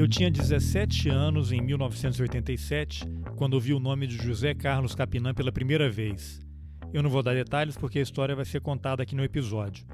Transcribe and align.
Eu 0.00 0.08
tinha 0.08 0.30
17 0.30 1.10
anos 1.10 1.52
em 1.52 1.60
1987, 1.60 3.04
quando 3.36 3.52
ouvi 3.52 3.74
o 3.74 3.78
nome 3.78 4.06
de 4.06 4.16
José 4.16 4.54
Carlos 4.54 4.94
Capinã 4.94 5.34
pela 5.34 5.52
primeira 5.52 5.90
vez. 5.90 6.40
Eu 6.90 7.02
não 7.02 7.10
vou 7.10 7.22
dar 7.22 7.34
detalhes 7.34 7.76
porque 7.76 7.98
a 7.98 8.02
história 8.02 8.34
vai 8.34 8.46
ser 8.46 8.62
contada 8.62 9.02
aqui 9.02 9.14
no 9.14 9.22
episódio. 9.22 9.84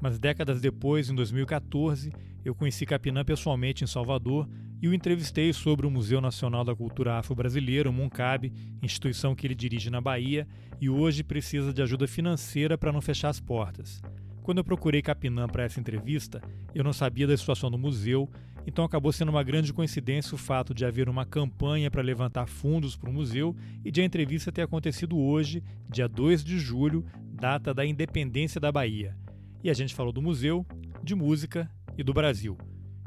Mas 0.00 0.18
décadas 0.18 0.60
depois, 0.60 1.08
em 1.08 1.14
2014, 1.14 2.10
eu 2.44 2.56
conheci 2.56 2.84
Capinã 2.84 3.24
pessoalmente 3.24 3.84
em 3.84 3.86
Salvador 3.86 4.48
e 4.82 4.88
o 4.88 4.94
entrevistei 4.94 5.52
sobre 5.52 5.86
o 5.86 5.90
Museu 5.92 6.20
Nacional 6.20 6.64
da 6.64 6.74
Cultura 6.74 7.20
Afro-Brasileira, 7.20 7.88
o 7.88 7.92
MUNCAB, 7.92 8.52
instituição 8.82 9.32
que 9.32 9.46
ele 9.46 9.54
dirige 9.54 9.90
na 9.90 10.00
Bahia 10.00 10.44
e 10.80 10.90
hoje 10.90 11.22
precisa 11.22 11.72
de 11.72 11.80
ajuda 11.80 12.08
financeira 12.08 12.76
para 12.76 12.90
não 12.90 13.00
fechar 13.00 13.28
as 13.28 13.38
portas. 13.38 14.02
Quando 14.42 14.58
eu 14.58 14.64
procurei 14.64 15.00
Capinã 15.00 15.46
para 15.46 15.62
essa 15.62 15.78
entrevista, 15.78 16.42
eu 16.74 16.82
não 16.82 16.92
sabia 16.92 17.28
da 17.28 17.36
situação 17.36 17.70
do 17.70 17.78
museu, 17.78 18.28
então 18.66 18.84
acabou 18.84 19.12
sendo 19.12 19.30
uma 19.30 19.42
grande 19.42 19.72
coincidência 19.72 20.34
o 20.34 20.38
fato 20.38 20.74
de 20.74 20.84
haver 20.84 21.08
uma 21.08 21.26
campanha 21.26 21.90
para 21.90 22.02
levantar 22.02 22.46
fundos 22.46 22.96
para 22.96 23.10
o 23.10 23.12
museu 23.12 23.56
e 23.84 23.90
de 23.90 24.00
a 24.00 24.04
entrevista 24.04 24.52
ter 24.52 24.62
acontecido 24.62 25.18
hoje, 25.18 25.62
dia 25.90 26.08
2 26.08 26.44
de 26.44 26.58
julho, 26.58 27.04
data 27.32 27.74
da 27.74 27.84
independência 27.84 28.60
da 28.60 28.70
Bahia. 28.70 29.16
E 29.62 29.70
a 29.70 29.74
gente 29.74 29.94
falou 29.94 30.12
do 30.12 30.22
museu, 30.22 30.66
de 31.02 31.14
música 31.14 31.70
e 31.96 32.02
do 32.02 32.12
Brasil. 32.12 32.56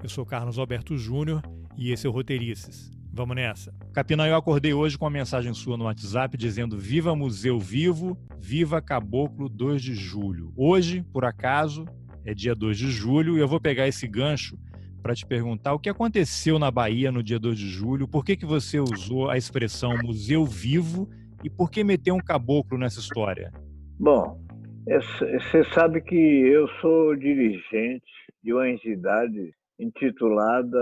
Eu 0.03 0.09
sou 0.09 0.25
Carlos 0.25 0.59
Alberto 0.59 0.97
Júnior 0.97 1.41
e 1.77 1.91
esse 1.91 2.05
é 2.05 2.09
o 2.09 2.13
Roteirices. 2.13 2.91
Vamos 3.11 3.37
nessa. 3.37 3.73
Capinã, 3.93 4.27
eu 4.27 4.35
acordei 4.35 4.73
hoje 4.73 4.97
com 4.97 5.05
uma 5.05 5.11
mensagem 5.11 5.53
sua 5.53 5.77
no 5.77 5.85
WhatsApp 5.85 6.37
dizendo 6.37 6.77
Viva 6.77 7.15
Museu 7.15 7.57
Vivo, 7.57 8.17
Viva 8.37 8.81
Caboclo 8.81 9.47
2 9.47 9.81
de 9.81 9.95
julho. 9.95 10.51
Hoje, 10.55 11.01
por 11.13 11.23
acaso, 11.23 11.85
é 12.25 12.33
dia 12.33 12.53
2 12.53 12.77
de 12.77 12.91
julho 12.91 13.37
e 13.37 13.39
eu 13.39 13.47
vou 13.47 13.61
pegar 13.61 13.87
esse 13.87 14.05
gancho 14.05 14.57
para 15.05 15.13
te 15.13 15.23
perguntar 15.23 15.71
o 15.71 15.77
que 15.77 15.87
aconteceu 15.87 16.57
na 16.57 16.71
Bahia 16.71 17.11
no 17.11 17.21
dia 17.21 17.37
2 17.37 17.59
de 17.59 17.67
julho, 17.67 18.07
por 18.07 18.25
que, 18.25 18.35
que 18.35 18.43
você 18.43 18.79
usou 18.79 19.29
a 19.29 19.37
expressão 19.37 19.95
Museu 20.03 20.43
Vivo 20.43 21.07
e 21.43 21.49
por 21.49 21.69
que 21.69 21.83
meter 21.83 22.11
um 22.11 22.17
caboclo 22.17 22.75
nessa 22.75 22.99
história? 22.99 23.51
Bom, 23.99 24.43
você 24.87 25.63
sabe 25.75 26.01
que 26.01 26.15
eu 26.15 26.67
sou 26.81 27.15
dirigente 27.15 28.01
de 28.43 28.51
uma 28.51 28.67
entidade 28.67 29.53
intitulada 29.79 30.79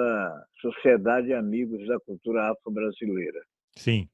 Sociedade 0.61 1.33
Amigos 1.33 1.85
da 1.85 1.99
Cultura 1.99 2.49
Afro-Brasileira. 2.49 3.41
Sim. 3.75 4.07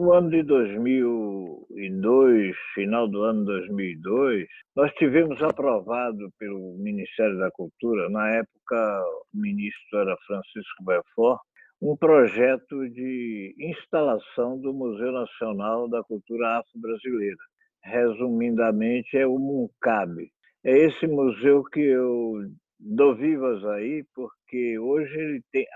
No 0.00 0.14
ano 0.14 0.30
de 0.30 0.42
2002, 0.44 2.56
final 2.72 3.06
do 3.06 3.22
ano 3.22 3.44
2002, 3.44 4.48
nós 4.74 4.90
tivemos 4.94 5.42
aprovado 5.42 6.32
pelo 6.38 6.74
Ministério 6.78 7.36
da 7.36 7.50
Cultura, 7.50 8.08
na 8.08 8.30
época 8.30 9.04
o 9.30 9.38
ministro 9.38 9.98
era 9.98 10.16
Francisco 10.26 10.84
Belfort, 10.86 11.38
um 11.82 11.94
projeto 11.98 12.88
de 12.88 13.54
instalação 13.58 14.58
do 14.58 14.72
Museu 14.72 15.12
Nacional 15.12 15.86
da 15.86 16.02
Cultura 16.02 16.60
Afro-Brasileira. 16.60 17.36
Resumidamente, 17.84 19.18
é 19.18 19.26
o 19.26 19.38
MUNCAB. 19.38 20.30
É 20.64 20.78
esse 20.78 21.06
museu 21.06 21.62
que 21.64 21.80
eu 21.80 22.48
dou 22.78 23.14
vivas 23.14 23.62
aí, 23.66 24.02
porque 24.14 24.78
hoje 24.78 25.14
ele 25.14 25.42
tem, 25.52 25.66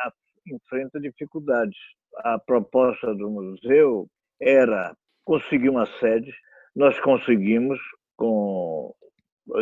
enfrenta 0.47 0.99
dificuldades. 0.99 1.77
A 2.19 2.39
proposta 2.39 3.13
do 3.15 3.29
museu 3.29 4.09
era 4.41 4.95
conseguir 5.25 5.69
uma 5.69 5.87
sede, 5.99 6.33
nós 6.75 6.99
conseguimos 7.01 7.79
com 8.17 8.95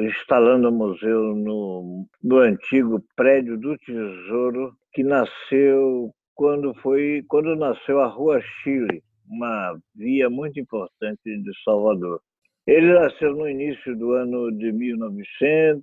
instalando 0.03 0.69
o 0.69 0.73
museu 0.73 1.35
no, 1.35 2.07
no 2.23 2.39
antigo 2.39 3.03
prédio 3.17 3.59
do 3.59 3.77
Tesouro 3.79 4.73
que 4.93 5.03
nasceu 5.03 6.13
quando 6.35 6.75
foi 6.75 7.25
quando 7.29 7.57
nasceu 7.57 8.01
a 8.01 8.07
Rua 8.07 8.41
Chile, 8.41 9.03
uma 9.29 9.77
via 9.95 10.31
muito 10.31 10.59
importante 10.61 11.21
de 11.25 11.51
Salvador. 11.65 12.21
Ele 12.65 12.93
nasceu 12.93 13.35
no 13.35 13.49
início 13.49 13.97
do 13.97 14.13
ano 14.13 14.53
de 14.53 14.71
1900, 14.71 15.83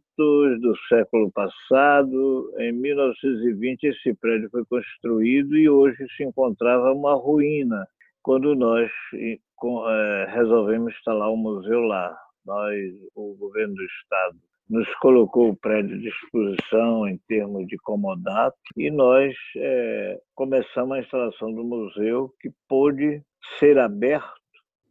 do 0.62 0.78
século 0.88 1.30
passado. 1.30 2.54
Em 2.58 2.72
1920, 2.72 3.84
esse 3.84 4.14
prédio 4.14 4.50
foi 4.50 4.64
construído 4.64 5.58
e 5.58 5.70
hoje 5.70 5.98
se 6.16 6.24
encontrava 6.24 6.94
uma 6.94 7.16
ruína, 7.16 7.86
quando 8.22 8.56
nós 8.56 8.90
é, 9.14 10.26
resolvemos 10.30 10.94
instalar 10.94 11.30
um 11.32 11.38
museu 11.38 11.82
lá. 11.82 12.16
Nós, 12.46 12.76
o 13.16 13.36
governo 13.36 13.76
do 13.76 13.84
Estado, 13.84 14.38
nos 14.70 14.88
colocou 14.96 15.50
o 15.50 15.56
prédio 15.56 15.96
à 15.96 16.00
disposição 16.00 17.08
em 17.08 17.18
termos 17.28 17.66
de 17.68 17.78
comodato 17.78 18.58
e 18.78 18.92
nós 18.92 19.34
é, 19.58 20.20
começamos 20.36 20.96
a 20.96 21.00
instalação 21.00 21.52
do 21.52 21.64
museu, 21.64 22.32
que 22.40 22.52
pôde 22.68 23.22
ser 23.58 23.80
aberto 23.80 24.40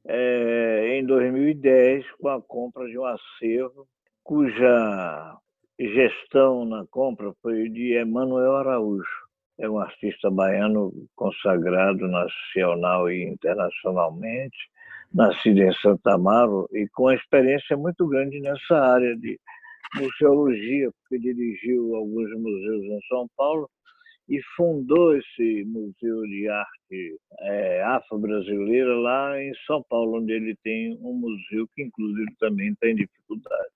é, 0.07 0.99
em 0.99 1.07
2010 1.07 2.05
com 2.21 2.29
a 2.29 2.43
compra 2.43 2.87
de 2.87 2.99
um 2.99 3.05
acervo 3.05 3.87
cuja 4.25 5.39
gestão 5.81 6.65
na 6.65 6.85
compra 6.91 7.33
foi 7.41 7.69
de 7.69 7.95
Emanuel 7.95 8.57
Araújo. 8.57 9.28
É 9.59 9.69
um 9.69 9.79
artista 9.79 10.31
baiano 10.31 10.93
consagrado 11.17 12.07
nacional 12.07 13.11
e 13.11 13.25
internacionalmente, 13.25 14.57
nascido 15.13 15.61
em 15.61 15.73
Santa 15.75 16.15
Amaro 16.15 16.69
e 16.73 16.87
com 16.89 17.11
experiência 17.11 17.77
muito 17.77 18.07
grande 18.07 18.41
nessa 18.41 18.77
área 18.77 19.17
de 19.17 19.39
museologia, 19.97 20.91
porque 21.01 21.19
dirigiu 21.19 21.97
alguns 21.97 22.31
museus 22.39 22.85
em 22.85 23.01
São 23.09 23.29
Paulo 23.37 23.69
e 24.29 24.41
fundou 24.55 25.17
esse 25.17 25.65
Museu 25.65 26.21
de 26.23 26.49
Arte 26.49 27.19
é, 27.41 27.83
Afro-Brasileira 27.83 28.95
lá 28.97 29.43
em 29.43 29.53
São 29.67 29.83
Paulo, 29.89 30.19
onde 30.19 30.33
ele 30.33 30.55
tem 30.63 30.99
um 31.01 31.15
museu 31.15 31.67
que, 31.75 31.83
inclusive, 31.83 32.29
também 32.39 32.75
tem 32.75 32.95
dificuldades. 32.95 33.73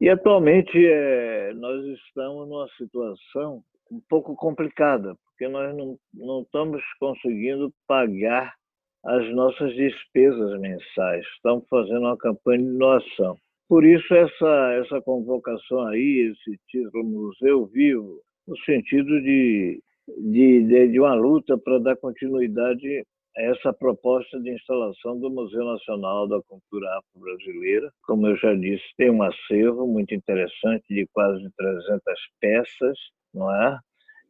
E, 0.00 0.08
atualmente, 0.08 0.78
é, 0.86 1.52
nós 1.54 1.84
estamos 1.84 2.48
numa 2.48 2.68
situação 2.76 3.64
um 3.90 4.00
pouco 4.08 4.34
complicada, 4.34 5.14
porque 5.24 5.48
nós 5.48 5.76
não, 5.76 5.98
não 6.14 6.42
estamos 6.42 6.82
conseguindo 6.98 7.72
pagar 7.86 8.54
as 9.04 9.34
nossas 9.34 9.74
despesas 9.74 10.60
mensais. 10.60 11.24
Estamos 11.36 11.64
fazendo 11.68 12.00
uma 12.00 12.16
campanha 12.16 12.62
de 12.62 12.78
doação. 12.78 13.36
Por 13.68 13.84
isso, 13.84 14.14
essa, 14.14 14.72
essa 14.80 15.00
convocação 15.02 15.86
aí, 15.88 16.32
esse 16.32 16.58
título 16.68 17.04
Museu 17.04 17.66
Vivo, 17.66 18.20
no 18.46 18.56
sentido 18.58 19.20
de 19.22 19.80
de, 20.08 20.62
de, 20.62 20.88
de 20.88 21.00
uma 21.00 21.14
luta 21.14 21.58
para 21.58 21.78
dar 21.78 21.96
continuidade 21.96 23.04
a 23.36 23.42
essa 23.42 23.72
proposta 23.72 24.40
de 24.40 24.50
instalação 24.50 25.18
do 25.18 25.30
Museu 25.30 25.64
Nacional 25.64 26.26
da 26.26 26.40
Cultura 26.42 26.88
Afro-Brasileira. 26.98 27.90
Como 28.04 28.26
eu 28.26 28.36
já 28.36 28.54
disse, 28.54 28.84
tem 28.96 29.10
um 29.10 29.22
acervo 29.22 29.86
muito 29.86 30.14
interessante 30.14 30.84
de 30.88 31.06
quase 31.12 31.44
300 31.56 32.00
peças, 32.40 32.98
não 33.36 33.54
é? 33.54 33.78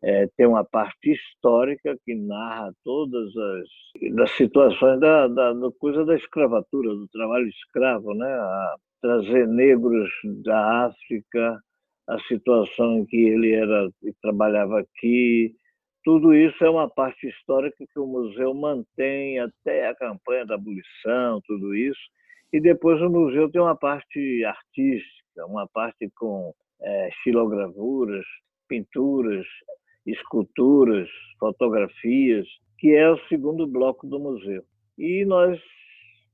É, 0.03 0.29
tem 0.37 0.47
uma 0.47 0.65
parte 0.65 1.13
histórica 1.13 1.97
que 2.05 2.15
narra 2.15 2.71
todas 2.85 3.35
as 3.37 4.15
das 4.15 4.31
situações 4.33 5.01
da, 5.01 5.27
da, 5.27 5.53
da, 5.55 5.71
coisa 5.81 6.05
da 6.05 6.15
escravatura, 6.15 6.91
do 6.91 7.09
trabalho 7.09 7.49
escravo, 7.49 8.15
né? 8.15 8.29
A 8.29 8.77
trazer 9.01 9.49
negros 9.49 10.11
da 10.45 10.87
África, 10.87 11.61
a 12.09 12.19
situação 12.21 12.99
em 12.99 13.07
que 13.07 13.17
ele 13.17 13.53
era 13.53 13.89
trabalhava 14.23 14.81
aqui, 14.81 15.55
tudo 16.07 16.33
isso 16.33 16.63
é 16.65 16.71
uma 16.71 16.89
parte 16.89 17.27
histórica 17.27 17.85
que 17.93 17.99
o 17.99 18.07
museu 18.07 18.55
mantém 18.55 19.41
até 19.41 19.89
a 19.89 19.95
campanha 19.97 20.47
da 20.47 20.55
abolição, 20.55 21.41
tudo 21.45 21.75
isso. 21.75 21.99
E 22.53 22.61
depois 22.61 23.03
o 23.03 23.11
museu 23.11 23.51
tem 23.51 23.61
uma 23.61 23.75
parte 23.75 24.45
artística, 24.45 25.45
uma 25.47 25.67
parte 25.67 26.09
com 26.17 26.55
é, 26.81 27.11
pinturas, 28.69 29.47
esculturas, 30.07 31.09
fotografias, 31.39 32.47
que 32.79 32.95
é 32.95 33.11
o 33.11 33.19
segundo 33.29 33.67
bloco 33.67 34.07
do 34.07 34.19
museu. 34.19 34.63
E 34.99 35.25
nós 35.25 35.59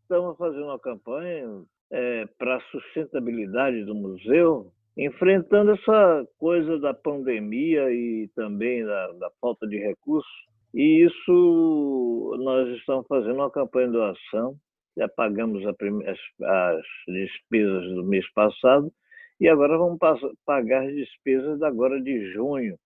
estamos 0.02 0.36
fazendo 0.36 0.64
uma 0.64 0.78
campanha 0.78 1.64
é, 1.90 2.26
para 2.38 2.56
a 2.56 2.60
sustentabilidade 2.70 3.84
do 3.84 3.94
museu, 3.94 4.70
enfrentando 4.96 5.72
essa 5.72 6.26
coisa 6.38 6.78
da 6.78 6.92
pandemia 6.92 7.90
e 7.90 8.28
também 8.34 8.84
da, 8.84 9.12
da 9.12 9.30
falta 9.40 9.66
de 9.66 9.78
recursos. 9.78 10.30
E 10.74 11.04
isso 11.04 12.36
nós 12.40 12.68
estamos 12.76 13.06
fazendo 13.06 13.36
uma 13.36 13.50
campanha 13.50 13.88
de 13.88 13.92
doação, 13.92 14.56
já 14.96 15.08
pagamos 15.08 15.64
as, 15.66 16.18
as 16.42 16.82
despesas 17.08 17.94
do 17.94 18.04
mês 18.04 18.30
passado 18.32 18.92
e 19.42 19.48
agora 19.48 19.76
vamos 19.76 19.98
pagar 20.46 20.86
as 20.86 20.94
despesas 20.94 21.60
agora 21.62 22.00
de 22.00 22.32
junho 22.32 22.78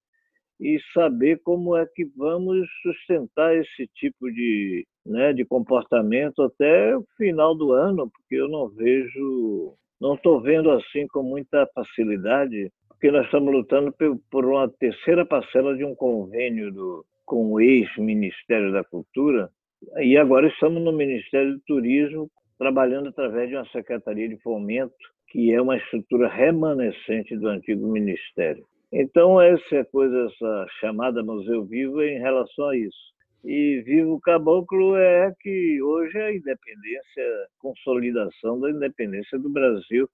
e 0.58 0.78
saber 0.94 1.38
como 1.44 1.76
é 1.76 1.84
que 1.84 2.06
vamos 2.16 2.66
sustentar 2.80 3.54
esse 3.54 3.86
tipo 3.94 4.32
de, 4.32 4.86
né, 5.04 5.34
de 5.34 5.44
comportamento 5.44 6.40
até 6.40 6.96
o 6.96 7.04
final 7.18 7.54
do 7.54 7.72
ano, 7.72 8.10
porque 8.10 8.36
eu 8.36 8.48
não 8.48 8.70
vejo 8.70 9.74
não 10.00 10.14
estou 10.14 10.40
vendo 10.40 10.70
assim 10.70 11.06
com 11.08 11.22
muita 11.22 11.68
facilidade, 11.74 12.72
porque 12.88 13.10
nós 13.10 13.26
estamos 13.26 13.52
lutando 13.52 13.94
por 14.30 14.46
uma 14.46 14.66
terceira 14.66 15.26
parcela 15.26 15.76
de 15.76 15.84
um 15.84 15.94
convênio 15.94 16.72
do, 16.72 17.04
com 17.26 17.52
o 17.52 17.60
ex-Ministério 17.60 18.72
da 18.72 18.82
Cultura, 18.82 19.50
e 19.98 20.16
agora 20.16 20.48
estamos 20.48 20.82
no 20.82 20.92
Ministério 20.92 21.52
do 21.52 21.60
Turismo, 21.66 22.30
trabalhando 22.58 23.08
através 23.08 23.48
de 23.48 23.56
uma 23.56 23.68
Secretaria 23.70 24.28
de 24.28 24.36
Fomento, 24.38 24.94
que 25.28 25.52
é 25.52 25.60
uma 25.60 25.76
estrutura 25.76 26.28
remanescente 26.28 27.36
do 27.36 27.48
antigo 27.48 27.86
Ministério. 27.86 28.64
Então, 28.92 29.40
essa 29.40 29.76
é 29.76 29.84
coisa, 29.84 30.28
essa 30.32 30.66
chamada 30.80 31.22
Museu 31.22 31.64
Vivo 31.64 32.00
é 32.00 32.14
em 32.14 32.18
relação 32.18 32.68
a 32.68 32.76
isso. 32.76 33.16
E 33.44 33.82
Vivo 33.84 34.20
Caboclo 34.20 34.96
é 34.96 35.32
que 35.40 35.80
hoje 35.82 36.16
é 36.18 36.26
a 36.26 36.34
independência, 36.34 37.48
consolidação 37.58 38.58
da 38.60 38.70
independência 38.70 39.38
do 39.38 39.50
Brasil, 39.50 40.08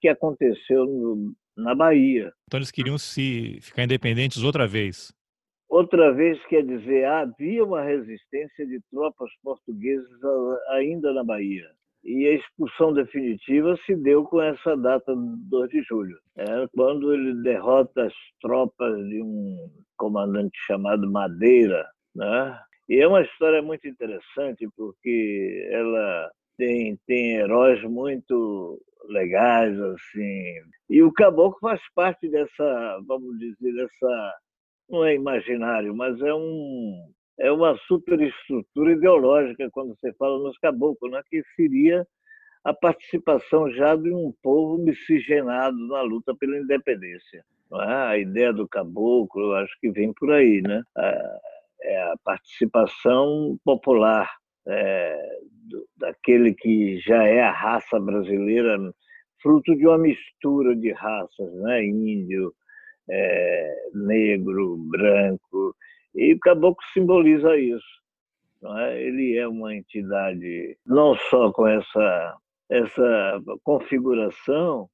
que 0.00 0.08
aconteceu 0.08 0.84
no, 0.84 1.32
na 1.56 1.74
Bahia. 1.74 2.32
Então 2.48 2.58
eles 2.58 2.70
queriam 2.70 2.98
se 2.98 3.58
ficar 3.60 3.84
independentes 3.84 4.42
outra 4.42 4.66
vez. 4.66 5.12
Outra 5.68 6.12
vez 6.12 6.44
quer 6.46 6.64
dizer, 6.64 7.06
havia 7.06 7.64
uma 7.64 7.82
resistência 7.82 8.66
de 8.66 8.80
tropas 8.90 9.30
portuguesas 9.42 10.20
ainda 10.70 11.12
na 11.12 11.24
Bahia. 11.24 11.70
E 12.04 12.26
a 12.26 12.34
expulsão 12.34 12.92
definitiva 12.92 13.76
se 13.86 13.94
deu 13.94 14.24
com 14.24 14.42
essa 14.42 14.76
data, 14.76 15.14
2 15.16 15.70
de 15.70 15.82
julho, 15.82 16.18
é 16.36 16.66
quando 16.74 17.14
ele 17.14 17.42
derrota 17.42 18.06
as 18.06 18.14
tropas 18.40 18.96
de 19.08 19.22
um 19.22 19.70
comandante 19.96 20.58
chamado 20.66 21.10
Madeira. 21.10 21.86
Né? 22.14 22.58
E 22.88 23.00
é 23.00 23.06
uma 23.06 23.22
história 23.22 23.62
muito 23.62 23.86
interessante, 23.86 24.68
porque 24.76 25.68
ela 25.70 26.30
tem, 26.58 26.98
tem 27.06 27.36
heróis 27.36 27.82
muito 27.84 28.80
legais, 29.08 29.78
assim. 29.80 30.54
E 30.90 31.02
o 31.02 31.12
caboclo 31.12 31.58
faz 31.60 31.80
parte 31.94 32.28
dessa, 32.28 33.00
vamos 33.06 33.38
dizer, 33.38 33.72
dessa 33.74 34.34
não 34.90 35.04
é 35.04 35.14
imaginário, 35.14 35.94
mas 35.94 36.20
é 36.20 36.34
um 36.34 37.12
é 37.38 37.50
uma 37.50 37.76
superestrutura 37.86 38.92
ideológica 38.92 39.68
quando 39.70 39.96
você 39.96 40.12
fala 40.14 40.38
nos 40.38 40.56
caboclos, 40.58 41.10
né? 41.10 41.20
que 41.28 41.42
seria 41.56 42.06
a 42.64 42.72
participação 42.72 43.70
já 43.72 43.96
de 43.96 44.12
um 44.12 44.32
povo 44.42 44.82
miscigenado 44.82 45.76
na 45.88 46.02
luta 46.02 46.34
pela 46.34 46.58
independência. 46.58 47.44
É? 47.72 47.94
A 47.94 48.18
ideia 48.18 48.52
do 48.52 48.68
caboclo, 48.68 49.54
acho 49.54 49.74
que 49.80 49.90
vem 49.90 50.12
por 50.12 50.30
aí, 50.30 50.60
né? 50.62 50.82
É 51.84 52.02
a 52.02 52.14
participação 52.22 53.58
popular 53.64 54.30
é, 54.68 55.38
do, 55.68 55.84
daquele 55.96 56.54
que 56.54 56.98
já 57.00 57.24
é 57.24 57.40
a 57.40 57.50
raça 57.50 57.98
brasileira, 57.98 58.78
fruto 59.42 59.74
de 59.74 59.86
uma 59.86 59.98
mistura 59.98 60.76
de 60.76 60.92
raças, 60.92 61.52
né? 61.54 61.84
Índio, 61.84 62.54
é, 63.10 63.74
negro, 63.94 64.76
branco, 64.76 65.74
e 66.14 66.34
o 66.34 66.38
caboclo 66.40 66.84
simboliza 66.92 67.56
isso. 67.56 68.02
É? 68.78 69.02
Ele 69.02 69.36
é 69.36 69.46
uma 69.48 69.74
entidade 69.74 70.78
não 70.86 71.16
só 71.16 71.52
com 71.52 71.66
essa, 71.66 72.36
essa 72.70 73.42
configuração, 73.64 74.88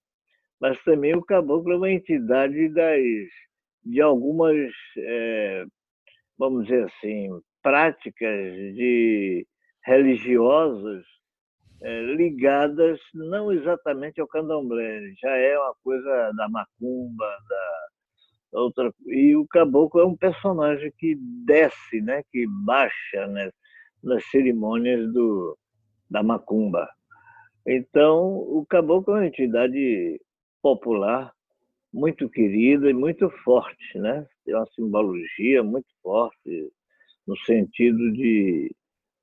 mas 0.61 0.83
também 0.85 1.15
o 1.15 1.25
caboclo 1.25 1.73
é 1.73 1.77
uma 1.77 1.91
entidade 1.91 2.69
das, 2.71 3.03
de 3.85 4.01
algumas, 4.01 4.73
é, 4.97 5.65
vamos 6.39 6.65
dizer 6.65 6.85
assim, 6.85 7.29
práticas 7.63 8.53
de 8.75 9.47
religiosas 9.85 11.05
é, 11.83 12.03
ligadas 12.03 12.99
não 13.15 13.53
exatamente 13.53 14.21
ao 14.21 14.27
candomblé, 14.27 15.01
já 15.21 15.37
é 15.37 15.59
uma 15.59 15.75
coisa 15.83 16.33
da 16.37 16.49
macumba, 16.49 17.27
da, 17.49 17.89
outra 18.53 18.93
e 19.07 19.37
o 19.37 19.47
caboclo 19.47 20.01
é 20.01 20.07
um 20.07 20.17
personagem 20.17 20.93
que 20.99 21.17
desce, 21.47 22.01
né, 22.01 22.23
que 22.31 22.47
baixa 22.65 23.27
né, 23.29 23.51
nas 24.03 24.25
cerimônias 24.31 25.13
do 25.13 25.57
da 26.11 26.23
macumba. 26.23 26.89
Então, 27.67 28.39
o 28.39 28.65
caboclo 28.67 29.15
é 29.15 29.19
uma 29.21 29.27
entidade 29.27 30.19
popular 30.63 31.33
muito 31.93 32.29
querida 32.29 32.89
e 32.91 32.95
muito 32.95 33.29
forte, 33.45 33.99
né? 33.99 34.27
Tem 34.45 34.55
uma 34.55 34.67
simbologia 34.75 35.63
muito 35.63 35.89
forte 36.03 36.73
no 37.27 37.37
sentido 37.39 38.13
de 38.13 38.75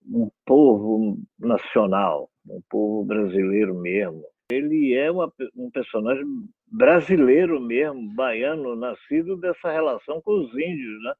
um 0.07 0.29
povo 0.45 1.17
nacional, 1.39 2.29
um 2.47 2.61
povo 2.69 3.03
brasileiro 3.03 3.73
mesmo. 3.73 4.23
Ele 4.51 4.93
é 4.93 5.09
uma, 5.09 5.31
um 5.55 5.71
personagem 5.71 6.25
brasileiro 6.67 7.59
mesmo, 7.59 8.13
baiano, 8.13 8.75
nascido 8.75 9.37
dessa 9.37 9.71
relação 9.71 10.21
com 10.21 10.39
os 10.39 10.53
índios, 10.53 11.03
né? 11.03 11.13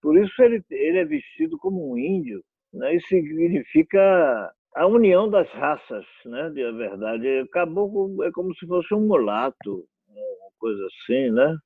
Por 0.00 0.16
isso 0.16 0.42
ele, 0.42 0.64
ele 0.70 0.98
é 0.98 1.04
vestido 1.04 1.58
como 1.58 1.92
um 1.92 1.98
índio, 1.98 2.42
né? 2.72 2.94
Isso 2.96 3.08
significa 3.08 4.50
a 4.74 4.86
união 4.86 5.28
das 5.28 5.48
raças, 5.50 6.06
né? 6.24 6.48
De 6.50 6.72
verdade, 6.72 7.46
caboclo 7.52 8.22
é 8.24 8.30
como 8.32 8.54
se 8.54 8.66
fosse 8.66 8.94
um 8.94 9.06
mulato, 9.06 9.84
uma 10.08 10.50
coisa 10.58 10.86
assim, 10.86 11.30
né? 11.30 11.56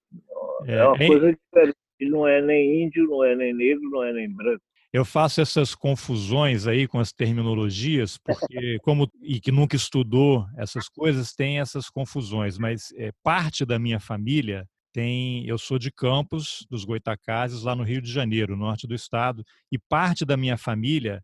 É, 0.66 0.78
é 0.78 0.86
uma 0.86 0.98
coisa 0.98 1.32
diferente. 1.32 1.76
Não 2.00 2.26
é 2.26 2.42
nem 2.42 2.82
índio, 2.82 3.06
não 3.06 3.22
é 3.22 3.36
nem 3.36 3.54
negro, 3.54 3.88
não 3.88 4.02
é 4.02 4.12
nem 4.12 4.28
branco. 4.34 4.62
Eu 4.94 5.04
faço 5.04 5.40
essas 5.40 5.74
confusões 5.74 6.68
aí 6.68 6.86
com 6.86 7.00
as 7.00 7.12
terminologias, 7.12 8.16
porque 8.16 8.78
como 8.84 9.10
e 9.20 9.40
que 9.40 9.50
nunca 9.50 9.74
estudou 9.74 10.46
essas 10.56 10.88
coisas 10.88 11.32
tem 11.32 11.58
essas 11.58 11.90
confusões, 11.90 12.56
mas 12.58 12.92
é, 12.96 13.10
parte 13.20 13.66
da 13.66 13.76
minha 13.76 13.98
família 13.98 14.64
tem, 14.92 15.44
eu 15.48 15.58
sou 15.58 15.80
de 15.80 15.90
Campos 15.90 16.64
dos 16.70 16.84
Goitacazes, 16.84 17.64
lá 17.64 17.74
no 17.74 17.82
Rio 17.82 18.00
de 18.00 18.08
Janeiro, 18.08 18.56
norte 18.56 18.86
do 18.86 18.94
estado, 18.94 19.44
e 19.72 19.76
parte 19.76 20.24
da 20.24 20.36
minha 20.36 20.56
família 20.56 21.20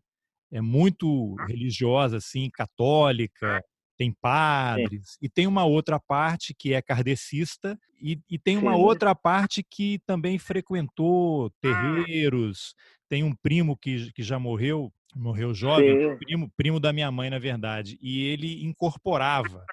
é 0.51 0.59
muito 0.59 1.35
religiosa, 1.47 2.17
assim, 2.17 2.49
católica, 2.49 3.63
tem 4.01 4.11
padres, 4.11 5.11
Sim. 5.11 5.17
e 5.21 5.29
tem 5.29 5.45
uma 5.45 5.63
outra 5.63 5.99
parte 5.99 6.55
que 6.55 6.73
é 6.73 6.81
kardecista, 6.81 7.77
e, 8.01 8.19
e 8.27 8.39
tem 8.39 8.57
uma 8.57 8.73
Sim. 8.73 8.81
outra 8.81 9.13
parte 9.13 9.61
que 9.61 9.99
também 10.07 10.39
frequentou 10.39 11.45
ah. 11.45 11.51
terreiros, 11.61 12.73
tem 13.07 13.23
um 13.23 13.31
primo 13.31 13.77
que, 13.77 14.11
que 14.13 14.23
já 14.23 14.39
morreu, 14.39 14.91
morreu 15.15 15.53
jovem, 15.53 16.17
primo, 16.17 16.51
primo 16.57 16.79
da 16.79 16.91
minha 16.91 17.11
mãe, 17.11 17.29
na 17.29 17.37
verdade, 17.37 17.99
e 18.01 18.23
ele 18.23 18.65
incorporava. 18.65 19.63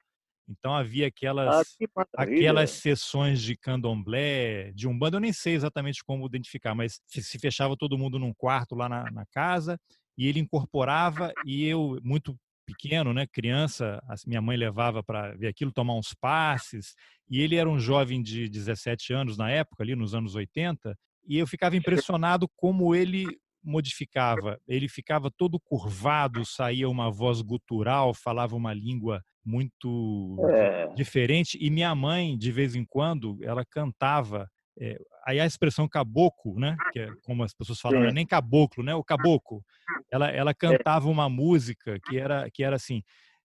Então 0.47 0.75
havia 0.75 1.07
ah, 1.07 1.09
aquelas, 1.09 1.77
ah, 1.97 2.23
aquelas 2.23 2.71
sessões 2.73 3.41
de 3.41 3.57
candomblé, 3.57 4.73
de 4.73 4.87
umbanda, 4.87 5.17
eu 5.17 5.21
nem 5.21 5.33
sei 5.33 5.55
exatamente 5.55 6.05
como 6.05 6.27
identificar, 6.27 6.75
mas 6.75 7.01
se 7.07 7.39
fechava 7.39 7.79
todo 7.79 7.97
mundo 7.97 8.19
num 8.19 8.35
quarto 8.35 8.75
lá 8.75 8.91
na, 8.91 9.11
na 9.11 9.25
casa 9.33 9.81
e 10.19 10.27
ele 10.27 10.39
incorporava 10.39 11.33
e 11.47 11.65
eu, 11.65 11.99
muito 12.03 12.37
pequeno, 12.69 13.15
né, 13.15 13.27
criança, 13.27 13.99
minha 14.27 14.43
mãe 14.43 14.57
levava 14.57 15.03
para 15.03 15.35
ver 15.35 15.47
aquilo, 15.47 15.73
tomar 15.73 15.95
uns 15.95 16.15
passes, 16.21 16.95
e 17.31 17.41
ele 17.41 17.57
era 17.57 17.69
um 17.69 17.79
jovem 17.79 18.23
de 18.23 18.49
17 18.49 19.13
anos 19.15 19.39
na 19.39 19.51
época, 19.51 19.83
ali 19.83 19.97
nos 19.97 20.15
anos 20.15 20.35
80, 20.35 20.95
e 21.27 21.39
eu 21.39 21.47
ficava 21.47 21.77
impressionado 21.77 22.49
como 22.57 22.95
ele 22.95 23.27
modificava. 23.63 24.59
Ele 24.67 24.89
ficava 24.89 25.31
todo 25.31 25.61
curvado, 25.61 26.45
saía 26.45 26.89
uma 26.89 27.11
voz 27.11 27.43
gutural, 27.43 28.15
falava 28.15 28.57
uma 28.57 28.73
língua 28.73 29.23
muito 29.45 30.37
é. 30.51 30.89
diferente. 30.95 31.59
E 31.61 31.71
minha 31.71 31.95
mãe, 31.95 32.37
de 32.37 32.51
vez 32.53 32.75
em 32.75 32.85
quando, 32.85 33.39
ela 33.43 33.65
cantava. 33.65 34.49
É, 34.81 34.97
aí 35.29 35.39
a 35.39 35.47
expressão 35.47 35.87
caboclo, 35.87 36.59
né? 36.59 36.75
Que 36.91 37.01
é 37.01 37.09
como 37.23 37.43
as 37.43 37.53
pessoas 37.53 37.79
falam, 37.79 38.03
é 38.03 38.13
nem 38.13 38.27
caboclo, 38.27 38.83
né? 38.83 38.95
O 38.95 39.05
caboclo. 39.05 39.63
Ela, 40.11 40.31
ela 40.31 40.55
cantava 40.55 41.07
uma 41.09 41.29
música 41.29 41.99
que 42.07 42.19
era, 42.19 42.51
que 42.51 42.65
era 42.65 42.77
assim. 42.77 43.03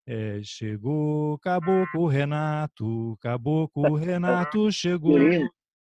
É, 0.06 0.40
chegou 0.42 1.38
Caboclo 1.38 2.08
Renato, 2.08 3.16
Caboclo 3.20 3.94
Renato 3.94 4.70
chegou 4.72 5.16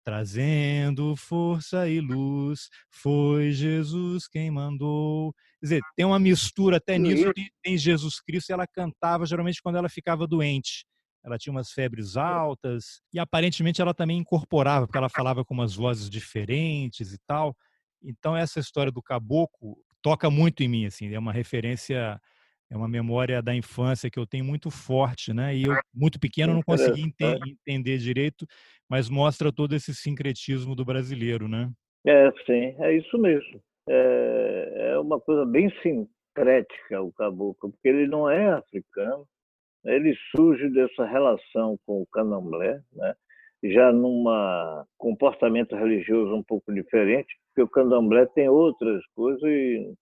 trazendo 0.03 1.15
força 1.15 1.87
e 1.87 2.01
luz, 2.01 2.69
foi 2.89 3.51
Jesus 3.51 4.27
quem 4.27 4.51
mandou. 4.51 5.33
Quer 5.59 5.65
dizer, 5.65 5.81
tem 5.95 6.05
uma 6.05 6.19
mistura 6.19 6.77
até 6.77 6.97
nisso 6.97 7.31
tem 7.63 7.77
Jesus 7.77 8.19
Cristo, 8.19 8.49
e 8.49 8.53
ela 8.53 8.67
cantava 8.67 9.25
geralmente 9.25 9.61
quando 9.61 9.77
ela 9.77 9.87
ficava 9.87 10.27
doente. 10.27 10.85
Ela 11.23 11.37
tinha 11.37 11.51
umas 11.51 11.71
febres 11.71 12.15
altas 12.17 13.01
e 13.13 13.19
aparentemente 13.19 13.81
ela 13.81 13.93
também 13.93 14.17
incorporava, 14.17 14.85
porque 14.87 14.97
ela 14.97 15.09
falava 15.09 15.43
com 15.43 15.53
umas 15.53 15.75
vozes 15.75 16.09
diferentes 16.09 17.13
e 17.13 17.17
tal. 17.27 17.55
Então 18.01 18.35
essa 18.35 18.59
história 18.59 18.91
do 18.91 19.01
caboclo 19.01 19.77
toca 20.01 20.29
muito 20.29 20.63
em 20.63 20.67
mim, 20.67 20.85
assim, 20.85 21.13
é 21.13 21.19
uma 21.19 21.33
referência 21.33 22.19
é 22.71 22.77
uma 22.77 22.87
memória 22.87 23.41
da 23.41 23.55
infância 23.55 24.09
que 24.11 24.19
eu 24.19 24.27
tenho 24.27 24.45
muito 24.45 24.69
forte, 24.69 25.33
né? 25.33 25.55
E 25.55 25.63
eu, 25.63 25.75
muito 25.93 26.19
pequeno, 26.19 26.53
não 26.53 26.61
consegui 26.61 27.01
ente 27.01 27.15
entender 27.67 27.97
direito, 27.97 28.45
mas 28.87 29.09
mostra 29.09 29.51
todo 29.51 29.73
esse 29.73 29.93
sincretismo 29.93 30.75
do 30.75 30.85
brasileiro, 30.85 31.47
né? 31.47 31.71
É, 32.05 32.31
sim, 32.45 32.75
é 32.79 32.95
isso 32.95 33.17
mesmo. 33.17 33.59
É, 33.87 34.91
é 34.91 34.99
uma 34.99 35.19
coisa 35.19 35.45
bem 35.45 35.71
sincrética 35.81 37.01
o 37.01 37.11
caboclo, 37.11 37.71
porque 37.71 37.87
ele 37.87 38.07
não 38.07 38.29
é 38.29 38.53
africano, 38.53 39.25
ele 39.85 40.15
surge 40.35 40.69
dessa 40.69 41.05
relação 41.05 41.77
com 41.85 42.01
o 42.01 42.07
candomblé, 42.07 42.81
né? 42.93 43.15
já 43.63 43.91
num 43.91 44.23
comportamento 44.97 45.75
religioso 45.75 46.33
um 46.33 46.43
pouco 46.43 46.73
diferente, 46.73 47.37
porque 47.47 47.61
o 47.61 47.69
candomblé 47.69 48.25
tem 48.27 48.47
outras 48.47 49.05
coisas 49.15 49.41
e, 49.43 49.93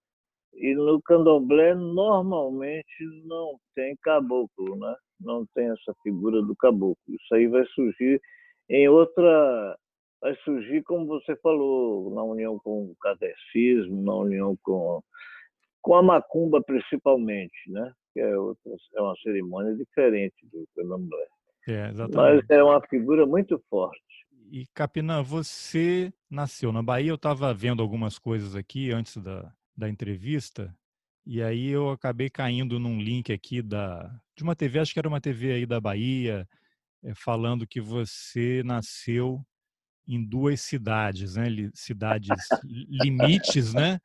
e 0.55 0.75
no 0.75 1.01
candomblé 1.01 1.73
normalmente 1.73 3.03
não 3.25 3.57
tem 3.75 3.95
caboclo, 4.03 4.75
né? 4.77 4.95
não 5.19 5.45
tem 5.53 5.69
essa 5.69 5.93
figura 6.03 6.41
do 6.41 6.55
caboclo. 6.55 6.97
Isso 7.07 7.33
aí 7.33 7.47
vai 7.47 7.65
surgir 7.67 8.21
em 8.69 8.87
outra. 8.87 9.77
Vai 10.19 10.35
surgir, 10.37 10.81
como 10.83 11.05
você 11.05 11.35
falou, 11.37 12.09
na 12.13 12.23
união 12.23 12.59
com 12.63 12.85
o 12.85 12.95
catecismo, 12.99 14.03
na 14.03 14.15
união 14.15 14.57
com, 14.63 14.99
com 15.79 15.93
a 15.95 16.01
macumba, 16.01 16.59
principalmente, 16.61 17.55
né? 17.67 17.93
Que 18.17 18.21
é, 18.21 18.35
outra, 18.35 18.71
é 18.95 19.01
uma 19.01 19.15
cerimônia 19.21 19.75
diferente 19.75 20.35
do 20.51 20.67
candomblé. 20.75 21.27
É, 21.67 21.91
Mas 22.15 22.43
é 22.49 22.63
uma 22.63 22.81
figura 22.87 23.25
muito 23.27 23.61
forte. 23.69 24.01
E 24.51 24.65
Capinã, 24.73 25.21
você 25.21 26.11
nasceu 26.29 26.71
na 26.71 26.81
Bahia. 26.81 27.11
Eu 27.11 27.15
estava 27.15 27.53
vendo 27.53 27.81
algumas 27.81 28.17
coisas 28.17 28.55
aqui 28.55 28.91
antes 28.91 29.17
da, 29.17 29.53
da 29.75 29.89
entrevista 29.89 30.73
e 31.25 31.43
aí 31.43 31.67
eu 31.67 31.89
acabei 31.89 32.29
caindo 32.29 32.79
num 32.79 33.01
link 33.01 33.33
aqui 33.33 33.61
da 33.61 34.09
de 34.33 34.43
uma 34.43 34.55
TV, 34.55 34.79
acho 34.79 34.93
que 34.93 34.99
era 34.99 35.09
uma 35.09 35.19
TV 35.19 35.51
aí 35.51 35.65
da 35.65 35.81
Bahia, 35.81 36.47
é, 37.03 37.13
falando 37.13 37.67
que 37.67 37.81
você 37.81 38.63
nasceu 38.63 39.45
em 40.07 40.23
duas 40.23 40.61
cidades, 40.61 41.35
né? 41.35 41.47
Cidades 41.73 42.29
limites, 42.63 43.73
né? 43.73 43.99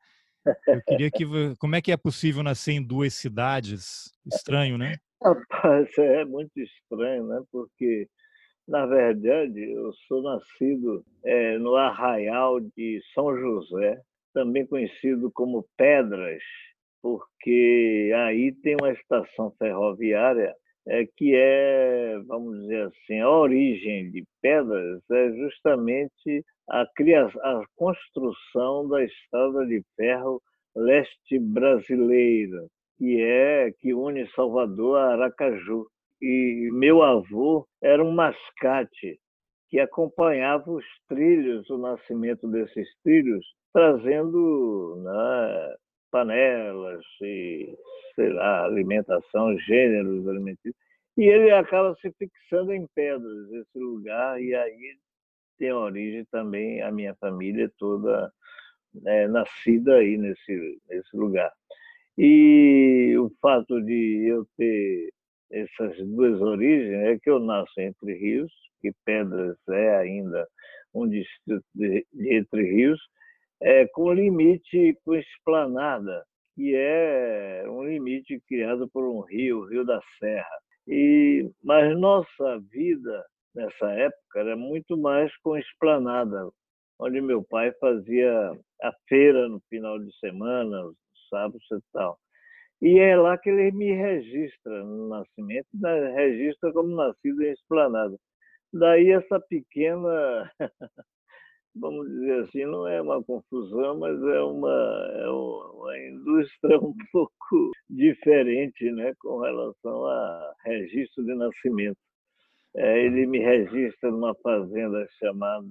Eu 0.67 0.81
queria 0.87 1.11
que 1.11 1.25
como 1.57 1.75
é 1.75 1.81
que 1.81 1.91
é 1.91 1.97
possível 1.97 2.43
nascer 2.43 2.73
em 2.73 2.83
duas 2.83 3.13
cidades? 3.13 4.11
Estranho, 4.25 4.77
né? 4.77 4.95
Rapaz, 5.23 5.89
é 5.97 6.25
muito 6.25 6.51
estranho, 6.59 7.27
né? 7.27 7.41
Porque 7.51 8.07
na 8.67 8.85
verdade 8.85 9.71
eu 9.71 9.93
sou 10.07 10.21
nascido 10.21 11.03
é, 11.23 11.57
no 11.57 11.75
Arraial 11.75 12.59
de 12.59 13.01
São 13.13 13.37
José, 13.37 14.01
também 14.33 14.65
conhecido 14.65 15.31
como 15.31 15.65
Pedras, 15.77 16.43
porque 17.01 18.11
aí 18.15 18.51
tem 18.61 18.75
uma 18.79 18.91
estação 18.91 19.53
ferroviária 19.57 20.53
é, 20.87 21.05
que 21.05 21.35
é, 21.35 22.19
vamos 22.27 22.61
dizer 22.61 22.87
assim, 22.87 23.19
a 23.19 23.29
origem 23.29 24.11
de 24.11 24.23
Pedras 24.41 25.01
é 25.11 25.31
justamente 25.31 26.45
a, 26.69 26.85
criação, 26.95 27.41
a 27.43 27.63
construção 27.75 28.87
da 28.87 29.03
estrada 29.03 29.65
de 29.65 29.83
ferro 29.95 30.41
leste 30.75 31.39
brasileira, 31.39 32.67
que 32.97 33.21
é 33.21 33.71
que 33.79 33.93
une 33.93 34.27
Salvador 34.31 34.97
a 34.97 35.13
Aracaju. 35.13 35.87
E 36.21 36.69
meu 36.71 37.01
avô 37.01 37.67
era 37.81 38.03
um 38.03 38.11
mascate 38.11 39.19
que 39.69 39.79
acompanhava 39.79 40.71
os 40.71 40.85
trilhos, 41.09 41.69
o 41.69 41.77
nascimento 41.77 42.47
desses 42.47 42.87
trilhos, 43.03 43.45
trazendo 43.73 45.01
né, 45.03 45.75
panelas 46.13 47.03
e, 47.23 47.75
sei 48.13 48.29
lá, 48.29 48.65
alimentação, 48.65 49.57
gêneros 49.57 50.27
alimentícios. 50.27 50.75
E 51.17 51.23
ele 51.23 51.49
acaba 51.49 51.95
se 51.95 52.11
fixando 52.11 52.71
em 52.71 52.87
pedras, 52.93 53.51
esse 53.51 53.79
lugar, 53.79 54.39
e 54.39 54.53
aí 54.53 54.95
tem 55.57 55.71
origem 55.71 56.23
também 56.31 56.83
a 56.83 56.91
minha 56.91 57.15
família 57.15 57.71
toda 57.79 58.31
né, 58.93 59.27
nascida 59.27 59.95
aí 59.95 60.17
nesse, 60.17 60.79
nesse 60.87 61.17
lugar. 61.17 61.51
E 62.15 63.15
o 63.17 63.31
fato 63.41 63.81
de 63.81 64.27
eu 64.27 64.45
ter 64.55 65.11
essas 65.51 65.97
duas 65.97 66.39
origens 66.41 66.93
é 67.07 67.17
que 67.17 67.29
eu 67.29 67.39
nasço 67.39 67.79
entre 67.79 68.13
rios, 68.13 68.51
que 68.81 68.91
Pedras 69.03 69.57
é 69.69 69.97
ainda 69.97 70.47
um 70.93 71.09
distrito 71.09 71.65
de, 71.73 72.05
de 72.13 72.35
Entre 72.35 72.61
Rios, 72.63 72.99
é, 73.63 73.87
com 73.87 74.13
limite 74.13 74.97
com 75.05 75.15
esplanada, 75.15 76.25
que 76.53 76.75
é 76.75 77.63
um 77.67 77.83
limite 77.83 78.39
criado 78.47 78.89
por 78.89 79.05
um 79.05 79.21
rio, 79.21 79.59
o 79.61 79.67
Rio 79.67 79.85
da 79.85 80.01
Serra. 80.19 80.59
E, 80.85 81.49
mas 81.63 81.97
nossa 81.97 82.59
vida 82.69 83.25
nessa 83.55 83.89
época 83.91 84.39
era 84.39 84.55
muito 84.57 84.97
mais 84.97 85.35
com 85.37 85.57
esplanada, 85.57 86.49
onde 86.99 87.21
meu 87.21 87.41
pai 87.41 87.71
fazia 87.79 88.51
a 88.81 88.93
feira 89.07 89.47
no 89.47 89.61
final 89.69 89.97
de 89.97 90.13
semana, 90.19 90.91
sábado 91.29 91.57
e 91.71 91.79
tal. 91.93 92.19
E 92.81 92.99
é 92.99 93.15
lá 93.15 93.37
que 93.37 93.49
ele 93.49 93.71
me 93.71 93.93
registra 93.93 94.83
no 94.83 95.07
nascimento, 95.07 95.67
registra 96.15 96.73
como 96.73 96.93
nascido 96.93 97.41
em 97.41 97.53
esplanada. 97.53 98.17
Daí 98.73 99.11
essa 99.11 99.39
pequena 99.39 100.51
vamos 101.75 102.07
dizer 102.07 102.43
assim, 102.43 102.65
não 102.65 102.87
é 102.87 103.01
uma 103.01 103.23
confusão, 103.23 103.99
mas 103.99 104.21
é 104.21 104.41
uma, 104.41 105.11
é 105.15 105.29
uma 105.29 105.99
indústria 105.99 106.77
um 106.81 106.93
pouco 107.11 107.71
diferente 107.89 108.91
né, 108.91 109.13
com 109.19 109.39
relação 109.39 110.05
a 110.05 110.53
registro 110.65 111.23
de 111.23 111.35
nascimento. 111.35 111.97
É, 112.75 113.05
ele 113.05 113.27
me 113.27 113.39
registra 113.39 114.09
numa 114.09 114.33
fazenda 114.35 115.07
chamada 115.19 115.63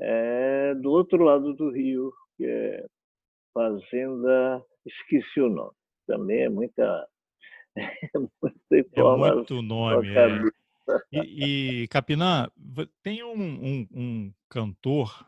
é, 0.00 0.74
do 0.74 0.90
outro 0.90 1.22
lado 1.22 1.54
do 1.54 1.70
rio, 1.70 2.12
que 2.36 2.44
é 2.44 2.84
Fazenda, 3.54 4.62
esqueci 4.86 5.40
o 5.40 5.48
nome. 5.48 5.72
Também 6.06 6.42
é 6.42 6.48
muita, 6.48 7.06
é 7.76 8.18
muita 8.40 8.78
informação. 8.78 9.32
É 9.32 9.34
muito 9.34 9.62
nome, 9.62 10.08
é. 10.14 10.50
E, 11.12 11.82
e 11.82 11.88
Capinã, 11.88 12.48
tem 13.02 13.22
um, 13.22 13.34
um, 13.34 13.88
um, 13.92 14.32
cantor 14.48 15.26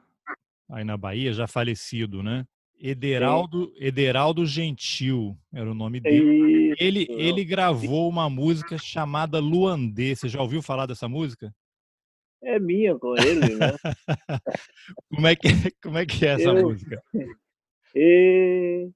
aí 0.71 0.85
na 0.85 0.97
Bahia, 0.97 1.33
já 1.33 1.47
falecido, 1.47 2.23
né? 2.23 2.47
Ederaldo, 2.83 3.73
Ederaldo 3.77 4.47
Gentil 4.47 5.37
era 5.53 5.71
o 5.71 5.75
nome 5.75 6.01
dele. 6.01 6.75
Ele, 6.79 7.07
ele 7.11 7.45
gravou 7.45 8.09
uma 8.09 8.31
música 8.31 8.79
chamada 8.79 9.39
Luandê. 9.39 10.17
Você 10.17 10.29
já 10.29 10.41
ouviu 10.41 10.63
falar 10.63 10.87
dessa 10.87 11.07
música? 11.07 11.55
É 12.43 12.59
minha 12.59 12.99
com 12.99 13.15
ele, 13.17 13.55
né? 13.57 13.77
como, 15.11 15.27
é 15.27 15.37
que, 15.37 15.49
como 15.83 15.99
é 15.99 16.07
que 16.07 16.25
é 16.25 16.29
essa 16.31 16.51
eu, 16.51 16.69
música? 16.69 17.03
E, 17.93 18.89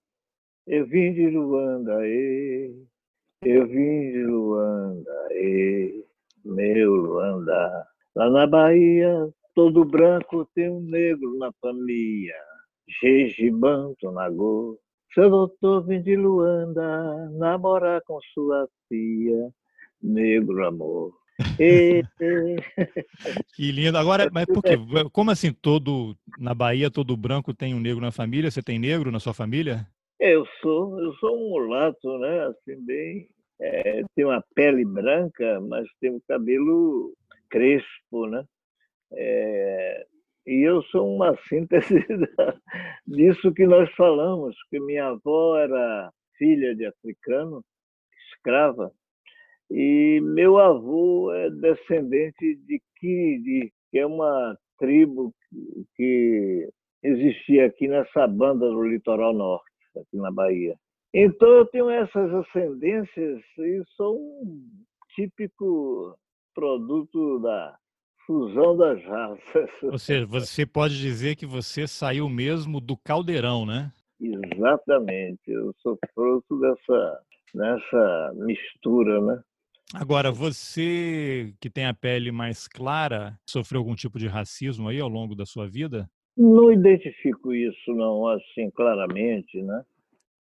eu 0.68 0.86
vim 0.86 1.12
de 1.12 1.28
Luanda, 1.28 2.06
e, 2.06 2.86
eu 3.42 3.66
vim 3.66 4.12
de 4.12 4.24
Luanda, 4.24 5.28
e, 5.32 6.04
meu 6.44 6.94
Luanda. 6.94 7.86
Lá 8.14 8.30
na 8.30 8.46
Bahia, 8.46 9.28
todo 9.54 9.84
branco 9.84 10.48
tem 10.54 10.70
um 10.70 10.80
negro 10.80 11.36
na 11.38 11.50
família. 11.60 12.36
Jejibanto 13.00 14.10
Nagô. 14.12 14.78
Seu 15.14 15.30
doutor 15.30 15.86
vem 15.86 16.02
de 16.02 16.16
Luanda, 16.16 17.30
namorar 17.30 18.02
com 18.02 18.18
sua 18.32 18.68
filha. 18.88 19.50
Negro 20.02 20.66
amor. 20.66 21.12
Que 23.56 23.72
lindo. 23.72 23.98
Agora, 23.98 24.30
mas 24.32 24.46
por 24.46 24.62
quê? 24.62 24.76
Como 25.12 25.30
assim 25.30 25.52
todo 25.52 26.16
na 26.38 26.54
Bahia 26.54 26.90
todo 26.90 27.16
branco 27.16 27.52
tem 27.52 27.74
um 27.74 27.80
negro 27.80 28.00
na 28.00 28.12
família? 28.12 28.50
Você 28.50 28.62
tem 28.62 28.78
negro 28.78 29.10
na 29.10 29.18
sua 29.18 29.34
família? 29.34 29.86
Eu 30.20 30.46
sou, 30.60 31.00
eu 31.00 31.12
sou 31.14 31.36
um 31.36 31.50
mulato, 31.50 32.18
né? 32.18 32.46
Assim 32.46 32.80
bem 32.84 33.28
é, 33.60 34.02
tem 34.14 34.24
uma 34.24 34.42
pele 34.54 34.84
branca, 34.84 35.60
mas 35.60 35.86
tem 36.00 36.10
um 36.10 36.20
cabelo 36.28 37.14
crespo, 37.48 38.26
né? 38.26 38.44
É, 39.12 40.06
e 40.46 40.68
eu 40.68 40.82
sou 40.84 41.14
uma 41.14 41.36
síntese 41.48 42.04
disso 43.06 43.52
que 43.54 43.66
nós 43.66 43.90
falamos, 43.94 44.56
que 44.70 44.80
minha 44.80 45.08
avó 45.08 45.56
era 45.56 46.10
filha 46.36 46.74
de 46.74 46.86
africano, 46.86 47.64
escrava, 48.30 48.92
e 49.70 50.20
meu 50.22 50.58
avô 50.58 51.32
é 51.32 51.50
descendente 51.50 52.56
de 52.56 52.80
Kiriri, 52.96 53.72
que 53.90 53.98
é 53.98 54.06
uma 54.06 54.56
tribo 54.78 55.34
que 55.96 56.68
existia 57.02 57.66
aqui 57.66 57.88
nessa 57.88 58.26
banda 58.26 58.68
do 58.68 58.82
litoral 58.82 59.32
norte, 59.32 59.70
aqui 59.96 60.16
na 60.16 60.30
Bahia. 60.30 60.76
Então, 61.16 61.48
eu 61.48 61.66
tenho 61.66 61.88
essas 61.90 62.34
ascendências 62.34 63.40
e 63.56 63.82
sou 63.96 64.16
um 64.18 64.68
típico 65.14 66.18
produto 66.52 67.38
da 67.38 67.76
fusão 68.26 68.76
das 68.76 69.00
raças. 69.04 69.70
Ou 69.92 69.98
seja, 69.98 70.26
você 70.26 70.66
pode 70.66 70.98
dizer 70.98 71.36
que 71.36 71.46
você 71.46 71.86
saiu 71.86 72.28
mesmo 72.28 72.80
do 72.80 72.96
caldeirão, 72.96 73.64
né? 73.64 73.92
Exatamente. 74.20 75.40
Eu 75.46 75.72
sou 75.80 75.96
fruto 76.12 76.58
dessa, 76.58 77.20
dessa 77.54 78.32
mistura, 78.34 79.20
né? 79.20 79.40
Agora, 79.94 80.32
você 80.32 81.54
que 81.60 81.70
tem 81.70 81.86
a 81.86 81.94
pele 81.94 82.32
mais 82.32 82.66
clara, 82.66 83.38
sofreu 83.48 83.78
algum 83.80 83.94
tipo 83.94 84.18
de 84.18 84.26
racismo 84.26 84.88
aí 84.88 84.98
ao 84.98 85.08
longo 85.08 85.36
da 85.36 85.46
sua 85.46 85.68
vida? 85.68 86.10
Não 86.36 86.72
identifico 86.72 87.54
isso, 87.54 87.92
não, 87.92 88.26
assim, 88.26 88.68
claramente, 88.74 89.62
né? 89.62 89.84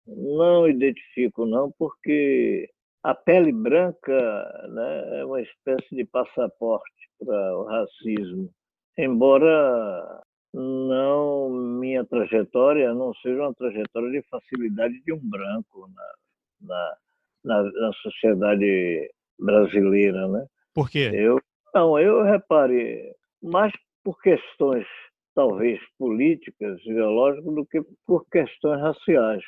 Não 0.05 0.67
identifico, 0.67 1.45
não, 1.45 1.71
porque 1.77 2.69
a 3.03 3.13
pele 3.13 3.51
branca 3.51 4.67
né, 4.69 5.19
é 5.19 5.25
uma 5.25 5.41
espécie 5.41 5.95
de 5.95 6.05
passaporte 6.05 7.09
para 7.19 7.57
o 7.57 7.63
racismo, 7.65 8.49
embora 8.97 10.21
não 10.53 11.49
minha 11.49 12.05
trajetória 12.05 12.93
não 12.93 13.13
seja 13.15 13.41
uma 13.41 13.53
trajetória 13.53 14.11
de 14.11 14.27
facilidade 14.29 15.01
de 15.03 15.11
um 15.11 15.19
branco 15.23 15.89
na, 15.93 16.13
na, 16.61 16.97
na, 17.43 17.63
na 17.71 17.93
sociedade 17.93 19.09
brasileira, 19.39 20.27
né? 20.27 20.45
Por 20.73 20.89
quê? 20.89 21.09
Eu 21.13 21.39
não, 21.73 21.99
eu 21.99 22.23
repare 22.23 23.13
mais 23.41 23.73
por 24.03 24.21
questões 24.21 24.85
talvez 25.33 25.79
políticas, 25.97 26.79
ideológicas, 26.85 27.55
do 27.55 27.65
que 27.65 27.81
por 28.05 28.25
questões 28.29 28.79
raciais. 28.79 29.43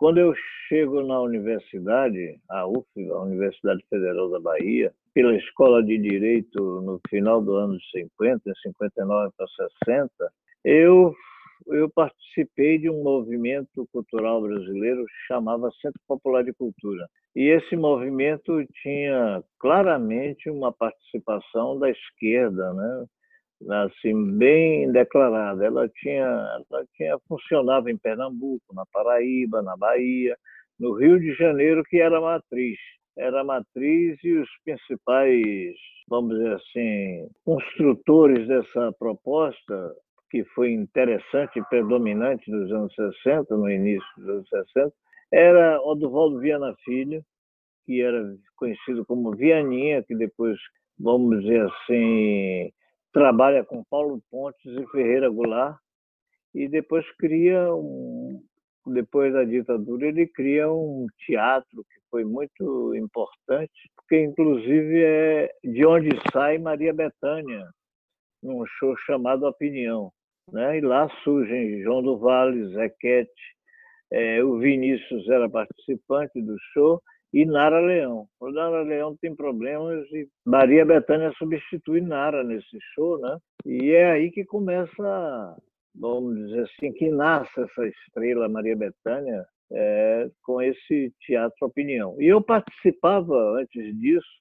Quando 0.00 0.16
eu 0.16 0.32
chego 0.66 1.02
na 1.02 1.20
universidade, 1.20 2.40
a 2.48 2.66
UF, 2.66 2.86
a 3.10 3.18
Universidade 3.18 3.84
Federal 3.90 4.30
da 4.30 4.40
Bahia, 4.40 4.94
pela 5.12 5.36
Escola 5.36 5.82
de 5.82 5.98
Direito 5.98 6.80
no 6.80 6.98
final 7.10 7.42
do 7.42 7.54
ano 7.54 7.78
50, 7.92 8.50
59 8.62 9.30
para 9.36 9.46
60, 9.84 10.10
eu 10.64 11.14
eu 11.66 11.90
participei 11.90 12.78
de 12.78 12.88
um 12.88 13.02
movimento 13.02 13.86
cultural 13.92 14.40
brasileiro 14.40 15.04
chamava 15.28 15.70
Centro 15.82 16.00
Popular 16.08 16.42
de 16.42 16.54
Cultura. 16.54 17.06
E 17.36 17.50
esse 17.50 17.76
movimento 17.76 18.64
tinha 18.80 19.44
claramente 19.58 20.48
uma 20.48 20.72
participação 20.72 21.78
da 21.78 21.90
esquerda, 21.90 22.72
né? 22.72 23.04
Assim 23.68 24.36
bem 24.36 24.90
declarada. 24.90 25.64
Ela 25.64 25.88
tinha, 25.88 26.24
ela 26.24 26.86
tinha 26.96 27.18
funcionava 27.28 27.90
em 27.90 27.98
Pernambuco, 27.98 28.74
na 28.74 28.84
Paraíba, 28.92 29.62
na 29.62 29.76
Bahia, 29.76 30.36
no 30.78 30.94
Rio 30.94 31.18
de 31.20 31.32
Janeiro, 31.34 31.82
que 31.84 32.00
era 32.00 32.20
matriz. 32.20 32.78
Era 33.18 33.44
matriz 33.44 34.18
e 34.24 34.32
os 34.38 34.48
principais, 34.64 35.74
vamos 36.08 36.36
dizer 36.36 36.54
assim, 36.54 37.28
construtores 37.44 38.48
dessa 38.48 38.92
proposta, 38.98 39.94
que 40.30 40.44
foi 40.54 40.72
interessante 40.72 41.58
e 41.58 41.64
predominante 41.64 42.50
nos 42.50 42.70
anos 42.72 42.94
60, 42.94 43.56
no 43.56 43.68
início 43.68 44.06
dos 44.16 44.28
anos 44.28 44.48
60, 44.48 44.92
era 45.32 45.80
Oduvaldo 45.82 46.38
Viana 46.38 46.74
Filho, 46.84 47.22
que 47.84 48.00
era 48.00 48.36
conhecido 48.56 49.04
como 49.04 49.34
Vianinha, 49.34 50.02
que 50.04 50.14
depois, 50.14 50.56
vamos 50.98 51.40
dizer 51.40 51.66
assim, 51.66 52.70
trabalha 53.12 53.64
com 53.64 53.84
Paulo 53.84 54.22
Pontes 54.30 54.64
e 54.64 54.86
Ferreira 54.88 55.28
Goulart 55.28 55.78
e 56.54 56.68
depois 56.68 57.04
cria 57.16 57.74
um 57.74 58.42
depois 58.86 59.32
da 59.32 59.44
ditadura 59.44 60.06
ele 60.06 60.26
cria 60.26 60.70
um 60.72 61.06
teatro 61.26 61.84
que 61.84 62.00
foi 62.10 62.24
muito 62.24 62.94
importante 62.94 63.90
porque 63.94 64.20
inclusive 64.20 65.04
é 65.04 65.50
de 65.62 65.84
onde 65.86 66.10
sai 66.32 66.58
Maria 66.58 66.92
Bethânia 66.92 67.68
num 68.42 68.64
show 68.66 68.96
chamado 69.06 69.46
Opinião 69.46 70.10
né? 70.50 70.78
E 70.78 70.80
lá 70.80 71.08
surgem 71.22 71.82
João 71.82 72.02
do 72.02 72.18
Vale 72.18 72.72
Zequete 72.72 73.30
é, 74.12 74.42
o 74.42 74.58
Vinícius 74.58 75.28
era 75.28 75.48
participante 75.48 76.40
do 76.42 76.56
show 76.72 77.00
e 77.32 77.44
Nara 77.44 77.80
Leão. 77.80 78.26
O 78.40 78.50
Nara 78.50 78.82
Leão 78.82 79.16
tem 79.20 79.34
problemas 79.34 80.06
e 80.12 80.28
Maria 80.44 80.84
Bethânia 80.84 81.32
substitui 81.38 82.00
Nara 82.00 82.42
nesse 82.42 82.78
show, 82.94 83.18
né? 83.20 83.38
E 83.64 83.90
é 83.92 84.10
aí 84.12 84.30
que 84.30 84.44
começa, 84.44 85.56
vamos 85.94 86.36
dizer 86.36 86.62
assim, 86.62 86.92
que 86.92 87.08
nasce 87.10 87.60
essa 87.60 87.86
estrela 87.86 88.48
Maria 88.48 88.76
Bethânia 88.76 89.44
é, 89.72 90.28
com 90.42 90.60
esse 90.60 91.12
teatro 91.20 91.66
opinião. 91.66 92.20
E 92.20 92.26
eu 92.26 92.42
participava 92.42 93.34
antes 93.60 93.98
disso 93.98 94.40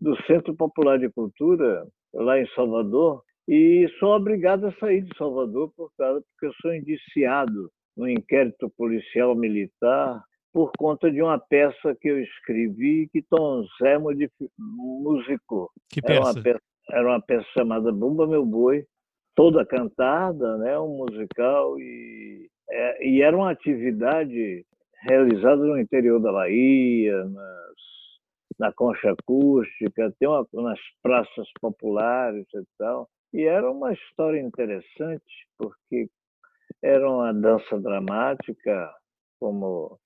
do 0.00 0.16
Centro 0.24 0.54
Popular 0.54 0.98
de 0.98 1.10
Cultura 1.10 1.84
lá 2.14 2.40
em 2.40 2.46
Salvador 2.54 3.22
e 3.48 3.88
sou 3.98 4.14
obrigado 4.14 4.66
a 4.66 4.72
sair 4.74 5.02
de 5.02 5.16
Salvador 5.16 5.72
por 5.76 5.90
causa 5.96 6.20
porque 6.20 6.46
eu 6.46 6.52
sou 6.60 6.74
indiciado 6.74 7.70
no 7.96 8.08
inquérito 8.08 8.70
policial 8.76 9.34
militar 9.34 10.22
por 10.52 10.70
conta 10.78 11.10
de 11.10 11.22
uma 11.22 11.38
peça 11.38 11.94
que 12.00 12.08
eu 12.08 12.20
escrevi 12.20 13.08
que 13.12 13.22
Tom 13.22 13.64
Zé 13.80 13.98
musicou. 14.58 15.70
Que 15.90 16.00
peça? 16.00 16.20
Era 16.20 16.24
uma 16.24 16.42
peça, 16.42 16.62
era 16.90 17.08
uma 17.08 17.20
peça 17.20 17.46
chamada 17.52 17.92
Bumba 17.92 18.26
Meu 18.26 18.44
Boi, 18.44 18.84
toda 19.34 19.66
cantada, 19.66 20.56
né, 20.58 20.78
um 20.78 20.96
musical, 20.96 21.78
e, 21.78 22.50
é, 22.70 23.06
e 23.06 23.22
era 23.22 23.36
uma 23.36 23.50
atividade 23.50 24.64
realizada 25.02 25.56
no 25.56 25.78
interior 25.78 26.20
da 26.20 26.32
Bahia, 26.32 27.24
nas, 27.24 27.74
na 28.58 28.72
concha 28.72 29.12
acústica, 29.12 30.12
tem 30.18 30.28
uma, 30.28 30.46
nas 30.54 30.80
praças 31.02 31.48
populares 31.60 32.46
e 32.52 32.64
tal. 32.78 33.08
E 33.32 33.44
era 33.44 33.70
uma 33.70 33.92
história 33.92 34.40
interessante, 34.40 35.46
porque 35.56 36.08
era 36.82 37.08
uma 37.08 37.32
dança 37.32 37.78
dramática, 37.78 38.92
como 39.38 39.98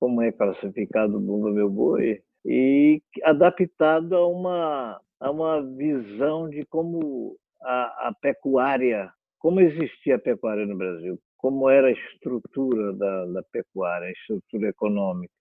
como 0.00 0.22
é 0.22 0.32
classificado 0.32 1.18
o 1.18 1.20
Bumba 1.20 1.52
Meu 1.52 1.68
Boi, 1.68 2.22
e 2.44 3.02
adaptado 3.22 4.16
a 4.16 4.26
uma, 4.26 5.00
a 5.20 5.30
uma 5.30 5.62
visão 5.76 6.48
de 6.48 6.64
como 6.64 7.36
a, 7.62 8.08
a 8.08 8.14
pecuária, 8.20 9.12
como 9.38 9.60
existia 9.60 10.16
a 10.16 10.18
pecuária 10.18 10.64
no 10.64 10.76
Brasil, 10.76 11.18
como 11.36 11.68
era 11.68 11.88
a 11.88 11.92
estrutura 11.92 12.94
da, 12.94 13.26
da 13.26 13.42
pecuária, 13.52 14.08
a 14.08 14.12
estrutura 14.12 14.70
econômica. 14.70 15.32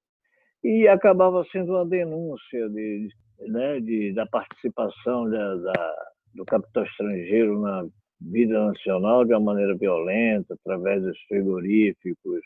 E 0.61 0.89
acabava 0.89 1.45
sendo 1.53 1.71
uma 1.71 1.85
denúncia 1.85 2.69
de, 2.69 3.07
né, 3.47 3.79
de, 3.79 4.13
da 4.13 4.25
participação 4.25 5.29
da, 5.29 5.55
da, 5.55 5.95
do 6.35 6.43
capital 6.43 6.83
estrangeiro 6.83 7.61
na 7.61 7.87
vida 8.21 8.65
nacional 8.65 9.23
de 9.23 9.33
uma 9.33 9.53
maneira 9.53 9.73
violenta, 9.77 10.53
através 10.53 11.01
dos 11.01 11.17
frigoríficos, 11.29 12.41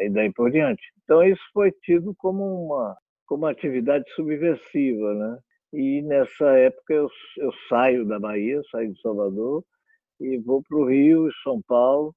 e 0.00 0.10
daí 0.10 0.32
por 0.32 0.50
diante. 0.50 0.82
Então 1.02 1.22
isso 1.22 1.42
foi 1.52 1.72
tido 1.82 2.14
como 2.16 2.66
uma 2.66 2.96
como 3.26 3.46
atividade 3.46 4.04
subversiva, 4.14 5.14
né? 5.14 5.38
E 5.72 6.02
nessa 6.02 6.50
época 6.58 6.94
eu, 6.94 7.08
eu 7.38 7.50
saio 7.68 8.04
da 8.06 8.18
Bahia, 8.18 8.60
saio 8.70 8.92
de 8.92 9.00
Salvador 9.00 9.64
e 10.20 10.38
vou 10.38 10.62
para 10.62 10.78
o 10.78 10.84
Rio, 10.88 11.28
São 11.42 11.60
Paulo, 11.66 12.14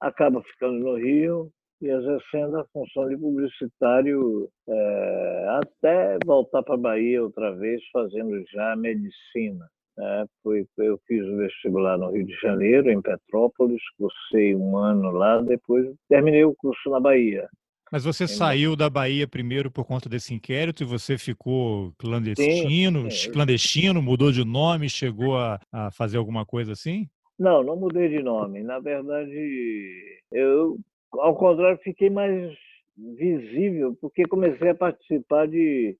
acabo 0.00 0.42
ficando 0.42 0.78
no 0.78 0.96
Rio 0.96 1.50
e 1.80 1.88
exercendo 1.88 2.58
a 2.58 2.66
função 2.72 3.08
de 3.08 3.16
publicitário 3.16 4.48
é, 4.68 5.46
até 5.62 6.18
voltar 6.24 6.62
para 6.62 6.74
a 6.74 6.78
Bahia 6.78 7.22
outra 7.22 7.54
vez, 7.54 7.82
fazendo 7.92 8.42
já 8.50 8.74
medicina. 8.76 9.66
É, 9.98 10.24
foi, 10.42 10.66
eu 10.78 10.98
fiz 11.06 11.22
o 11.26 11.36
vestibular 11.36 11.98
no 11.98 12.10
Rio 12.10 12.24
de 12.24 12.34
Janeiro, 12.40 12.90
em 12.90 13.02
Petrópolis, 13.02 13.82
cursei 13.98 14.54
um 14.54 14.76
ano 14.76 15.10
lá, 15.10 15.40
depois 15.42 15.86
terminei 16.08 16.44
o 16.44 16.54
curso 16.54 16.88
na 16.90 17.00
Bahia. 17.00 17.48
Mas 17.92 18.04
você 18.04 18.28
saiu 18.28 18.76
da 18.76 18.88
Bahia 18.88 19.26
primeiro 19.26 19.68
por 19.68 19.84
conta 19.84 20.08
desse 20.08 20.32
inquérito 20.32 20.82
e 20.82 20.86
você 20.86 21.18
ficou 21.18 21.92
clandestino, 21.98 23.10
sim, 23.10 23.10
sim. 23.10 23.32
clandestino, 23.32 24.00
mudou 24.00 24.30
de 24.30 24.44
nome, 24.44 24.88
chegou 24.88 25.36
a, 25.36 25.58
a, 25.72 25.90
fazer 25.90 26.16
alguma 26.16 26.46
coisa 26.46 26.72
assim? 26.72 27.08
Não, 27.36 27.64
não 27.64 27.74
mudei 27.74 28.08
de 28.08 28.22
nome. 28.22 28.62
Na 28.62 28.78
verdade, 28.78 30.20
eu, 30.30 30.78
ao 31.14 31.34
contrário, 31.34 31.80
fiquei 31.82 32.08
mais 32.08 32.56
visível 32.96 33.96
porque 34.00 34.22
comecei 34.24 34.68
a 34.68 34.74
participar 34.74 35.48
de 35.48 35.96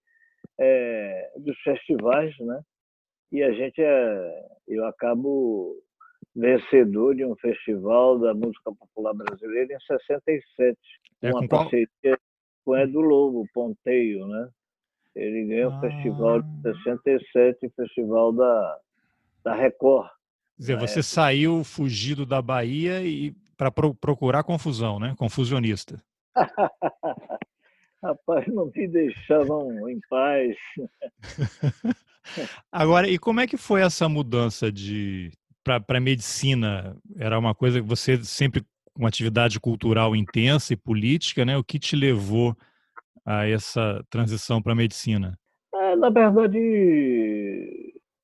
é, 0.61 1.33
dos 1.39 1.59
festivais, 1.61 2.33
né? 2.39 2.61
E 3.33 3.43
a 3.43 3.53
gente 3.53 3.81
é, 3.81 4.47
eu 4.69 4.85
acabo 4.87 5.77
vencedor 6.35 7.15
de 7.15 7.25
um 7.25 7.35
festival 7.37 8.19
da 8.19 8.33
música 8.35 8.73
popular 8.73 9.15
brasileira 9.15 9.75
em 9.75 9.81
67, 9.81 10.79
é, 11.23 11.31
uma 11.31 11.47
parceria 11.47 11.89
qual? 12.03 12.19
com 12.65 12.77
Edu 12.77 13.01
Lobo, 13.01 13.47
Ponteio, 13.53 14.27
né? 14.27 14.49
Ele 15.15 15.47
ganhou 15.47 15.73
ah. 15.73 15.77
o 15.77 15.81
festival 15.81 16.43
de 16.43 16.63
67, 16.63 17.69
festival 17.75 18.33
da, 18.33 18.79
da 19.45 19.55
Record. 19.55 20.07
Quer 20.07 20.61
dizer, 20.61 20.77
você 20.77 21.01
época. 21.01 21.03
saiu 21.03 21.65
fugido 21.65 22.25
da 22.25 22.41
Bahia 22.41 23.03
e 23.03 23.33
para 23.57 23.71
pro, 23.71 23.95
procurar 23.95 24.45
confusão, 24.45 24.99
né? 24.99 25.15
Confusionista. 25.19 26.03
Rapaz, 28.03 28.47
não 28.47 28.71
me 28.75 28.89
deixavam 28.89 29.89
em 29.89 30.01
paz. 30.09 30.57
Agora, 32.71 33.09
e 33.09 33.19
como 33.19 33.41
é 33.41 33.47
que 33.47 33.57
foi 33.57 33.83
essa 33.83 34.09
mudança 34.09 34.71
de 34.71 35.31
para 35.63 36.01
medicina? 36.01 36.97
Era 37.17 37.39
uma 37.39 37.55
coisa 37.55 37.81
que 37.81 37.87
você 37.87 38.23
sempre 38.25 38.65
com 38.95 39.07
atividade 39.07 39.59
cultural 39.61 40.15
intensa 40.15 40.73
e 40.73 40.77
política, 40.77 41.45
né? 41.45 41.57
O 41.57 41.65
que 41.65 41.79
te 41.79 41.97
levou 41.97 42.55
a 43.25 43.47
essa 43.47 44.05
transição 44.11 44.61
para 44.61 44.73
a 44.73 44.77
medicina? 44.77 45.39
É, 45.75 45.97
na 45.97 46.11
verdade, 46.11 46.59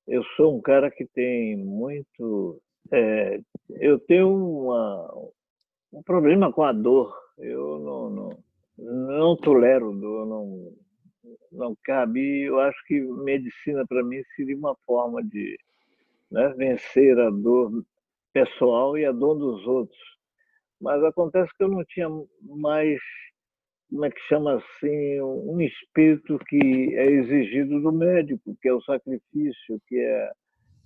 eu 0.06 0.22
sou 0.36 0.56
um 0.56 0.60
cara 0.60 0.90
que 0.90 1.06
tem 1.06 1.56
muito. 1.56 2.60
É, 2.92 3.40
eu 3.80 3.98
tenho 3.98 4.28
uma, 4.28 5.14
um 5.92 6.02
problema 6.02 6.52
com 6.52 6.62
a 6.62 6.72
dor. 6.72 7.14
Eu 7.38 7.78
não, 7.78 8.10
não, 8.10 8.38
não 8.78 9.36
tolero 9.36 9.92
dor, 9.92 10.26
não, 10.26 10.72
não 11.52 11.76
cabe. 11.84 12.42
Eu 12.42 12.60
acho 12.60 12.78
que 12.86 13.00
medicina 13.00 13.86
para 13.86 14.02
mim 14.02 14.22
seria 14.34 14.56
uma 14.56 14.76
forma 14.86 15.22
de 15.22 15.58
né, 16.30 16.48
vencer 16.56 17.18
a 17.18 17.30
dor 17.30 17.84
pessoal 18.32 18.96
e 18.98 19.04
a 19.04 19.12
dor 19.12 19.34
dos 19.34 19.66
outros. 19.66 19.98
Mas 20.80 21.02
acontece 21.02 21.50
que 21.56 21.64
eu 21.64 21.68
não 21.68 21.84
tinha 21.84 22.08
mais, 22.42 23.00
como 23.88 24.04
é 24.04 24.10
que 24.10 24.20
chama 24.28 24.56
assim, 24.56 25.20
um 25.22 25.60
espírito 25.60 26.38
que 26.46 26.94
é 26.94 27.06
exigido 27.06 27.80
do 27.80 27.92
médico, 27.92 28.56
que 28.60 28.68
é 28.68 28.72
o 28.72 28.82
sacrifício, 28.82 29.80
que 29.88 29.98
é 29.98 30.30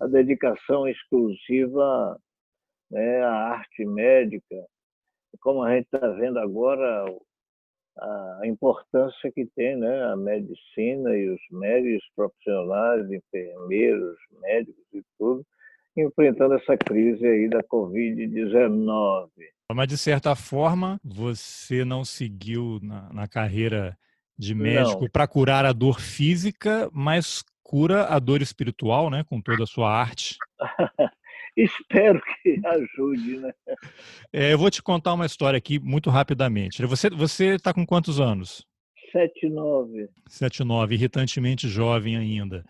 a 0.00 0.06
dedicação 0.06 0.88
exclusiva 0.88 2.16
né, 2.90 3.20
à 3.22 3.32
arte 3.52 3.84
médica. 3.84 4.56
Como 5.40 5.62
a 5.62 5.74
gente 5.74 5.86
está 5.86 6.06
vendo 6.08 6.38
agora, 6.38 7.04
a 8.00 8.46
importância 8.46 9.30
que 9.32 9.46
tem 9.54 9.76
né, 9.76 10.04
a 10.04 10.16
medicina 10.16 11.14
e 11.16 11.28
os 11.28 11.40
médicos 11.50 12.04
profissionais, 12.16 13.10
enfermeiros, 13.10 14.16
médicos 14.40 14.84
e 14.94 15.02
tudo, 15.18 15.44
enfrentando 15.96 16.54
essa 16.54 16.76
crise 16.76 17.26
aí 17.26 17.48
da 17.48 17.62
Covid-19. 17.62 19.28
Mas, 19.72 19.88
de 19.88 19.98
certa 19.98 20.34
forma, 20.34 20.98
você 21.04 21.84
não 21.84 22.04
seguiu 22.04 22.80
na, 22.82 23.12
na 23.12 23.28
carreira 23.28 23.96
de 24.36 24.54
médico 24.54 25.08
para 25.10 25.28
curar 25.28 25.66
a 25.66 25.72
dor 25.72 26.00
física, 26.00 26.88
mas 26.92 27.44
cura 27.62 28.06
a 28.06 28.18
dor 28.18 28.42
espiritual, 28.42 29.10
né, 29.10 29.22
com 29.22 29.40
toda 29.40 29.62
a 29.62 29.66
sua 29.66 29.92
arte. 29.92 30.36
Espero 31.56 32.20
que 32.42 32.60
ajude, 32.66 33.38
né? 33.38 33.52
É, 34.32 34.52
eu 34.52 34.58
vou 34.58 34.70
te 34.70 34.82
contar 34.82 35.14
uma 35.14 35.26
história 35.26 35.58
aqui 35.58 35.78
muito 35.78 36.10
rapidamente. 36.10 36.84
Você 36.86 37.10
você 37.10 37.54
está 37.54 37.72
com 37.72 37.86
quantos 37.86 38.20
anos? 38.20 38.66
Sete 39.12 39.48
nove. 39.48 40.08
Sete 40.28 40.62
nove, 40.62 40.94
irritantemente 40.94 41.68
jovem 41.68 42.16
ainda. 42.16 42.64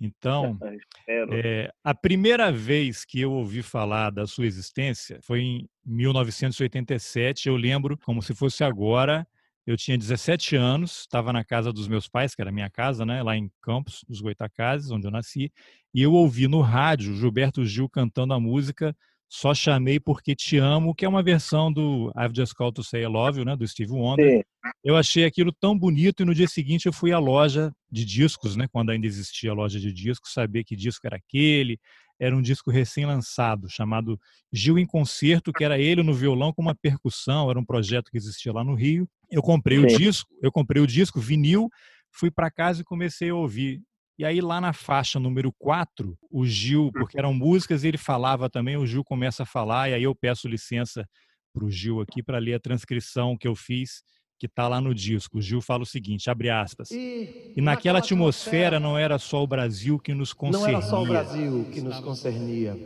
Então, 0.00 0.58
é, 1.30 1.70
a 1.84 1.94
primeira 1.94 2.50
vez 2.50 3.04
que 3.04 3.20
eu 3.20 3.32
ouvi 3.32 3.62
falar 3.62 4.10
da 4.10 4.26
sua 4.26 4.46
existência 4.46 5.20
foi 5.22 5.40
em 5.40 5.68
1987. 5.84 7.48
Eu 7.48 7.56
lembro 7.56 7.96
como 7.98 8.22
se 8.22 8.34
fosse 8.34 8.64
agora. 8.64 9.26
Eu 9.66 9.76
tinha 9.76 9.96
17 9.96 10.56
anos, 10.56 11.00
estava 11.00 11.32
na 11.32 11.44
casa 11.44 11.72
dos 11.72 11.86
meus 11.86 12.08
pais, 12.08 12.34
que 12.34 12.42
era 12.42 12.50
a 12.50 12.52
minha 12.52 12.68
casa, 12.68 13.06
né, 13.06 13.22
lá 13.22 13.36
em 13.36 13.50
Campos 13.62 14.04
dos 14.08 14.20
Goitacazes, 14.20 14.90
onde 14.90 15.06
eu 15.06 15.10
nasci, 15.10 15.52
e 15.94 16.02
eu 16.02 16.12
ouvi 16.12 16.48
no 16.48 16.60
rádio 16.60 17.14
Gilberto 17.14 17.64
Gil 17.64 17.88
cantando 17.88 18.34
a 18.34 18.40
música 18.40 18.96
Só 19.28 19.54
Chamei 19.54 20.00
Porque 20.00 20.34
Te 20.34 20.56
Amo, 20.56 20.94
que 20.94 21.04
é 21.04 21.08
uma 21.08 21.22
versão 21.22 21.72
do 21.72 22.12
I've 22.16 22.34
Just 22.34 22.54
Called 22.54 22.74
to 22.74 22.82
Say 22.82 23.02
I 23.02 23.06
Love 23.06 23.38
You, 23.38 23.44
né, 23.44 23.56
do 23.56 23.66
Steve 23.68 23.92
Wonder. 23.92 24.38
Sim. 24.38 24.42
Eu 24.82 24.96
achei 24.96 25.24
aquilo 25.24 25.52
tão 25.52 25.78
bonito 25.78 26.22
e 26.22 26.26
no 26.26 26.34
dia 26.34 26.48
seguinte 26.48 26.86
eu 26.86 26.92
fui 26.92 27.12
à 27.12 27.18
loja 27.18 27.72
de 27.90 28.04
discos, 28.04 28.56
né, 28.56 28.66
quando 28.72 28.90
ainda 28.90 29.06
existia 29.06 29.52
a 29.52 29.54
loja 29.54 29.78
de 29.78 29.92
discos, 29.92 30.32
saber 30.32 30.64
que 30.64 30.74
disco 30.74 31.06
era 31.06 31.16
aquele, 31.16 31.78
era 32.22 32.36
um 32.36 32.40
disco 32.40 32.70
recém-lançado, 32.70 33.68
chamado 33.68 34.18
Gil 34.52 34.78
em 34.78 34.86
Concerto, 34.86 35.52
que 35.52 35.64
era 35.64 35.76
ele 35.76 36.04
no 36.04 36.14
violão 36.14 36.52
com 36.52 36.62
uma 36.62 36.74
percussão, 36.74 37.50
era 37.50 37.58
um 37.58 37.64
projeto 37.64 38.12
que 38.12 38.16
existia 38.16 38.52
lá 38.52 38.62
no 38.62 38.76
Rio. 38.76 39.08
Eu 39.28 39.42
comprei 39.42 39.76
Sim. 39.78 39.84
o 39.84 39.98
disco, 39.98 40.30
eu 40.40 40.52
comprei 40.52 40.80
o 40.80 40.86
disco 40.86 41.18
vinil, 41.18 41.68
fui 42.12 42.30
para 42.30 42.48
casa 42.48 42.80
e 42.80 42.84
comecei 42.84 43.30
a 43.30 43.34
ouvir. 43.34 43.82
E 44.16 44.24
aí 44.24 44.40
lá 44.40 44.60
na 44.60 44.72
faixa 44.72 45.18
número 45.18 45.52
4, 45.58 46.16
o 46.30 46.46
Gil, 46.46 46.86
hum. 46.86 46.92
porque 46.92 47.18
eram 47.18 47.34
músicas, 47.34 47.82
ele 47.82 47.98
falava 47.98 48.48
também, 48.48 48.76
o 48.76 48.86
Gil 48.86 49.02
começa 49.02 49.42
a 49.42 49.46
falar, 49.46 49.90
e 49.90 49.94
aí 49.94 50.04
eu 50.04 50.14
peço 50.14 50.46
licença 50.46 51.04
para 51.52 51.64
o 51.64 51.70
Gil 51.72 52.00
aqui 52.00 52.22
para 52.22 52.38
ler 52.38 52.54
a 52.54 52.60
transcrição 52.60 53.36
que 53.36 53.48
eu 53.48 53.56
fiz 53.56 54.04
que 54.42 54.46
está 54.46 54.66
lá 54.66 54.80
no 54.80 54.92
disco. 54.92 55.38
O 55.38 55.40
Gil 55.40 55.60
fala 55.60 55.84
o 55.84 55.86
seguinte, 55.86 56.28
abre 56.28 56.50
aspas. 56.50 56.90
E, 56.90 57.52
e 57.56 57.60
naquela 57.60 58.00
atmosfera, 58.00 58.78
atmosfera 58.78 58.80
não 58.80 58.98
era 58.98 59.16
só 59.16 59.40
o 59.40 59.46
Brasil 59.46 60.00
que 60.00 60.12
nos 60.12 60.32
concernia. 60.32 60.72
Não 60.72 60.78
era 60.78 60.84
só 60.84 61.00
o 61.00 61.06
Brasil 61.06 61.66
que 61.72 61.80
nos 61.80 62.00
concernia. 62.00 62.76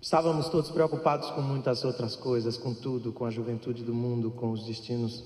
Estávamos 0.00 0.48
todos 0.48 0.70
preocupados 0.70 1.30
com 1.32 1.42
muitas 1.42 1.84
outras 1.84 2.16
coisas, 2.16 2.56
com 2.56 2.72
tudo, 2.72 3.12
com 3.12 3.26
a 3.26 3.30
juventude 3.30 3.84
do 3.84 3.92
mundo, 3.92 4.30
com 4.30 4.50
os 4.50 4.64
destinos 4.64 5.22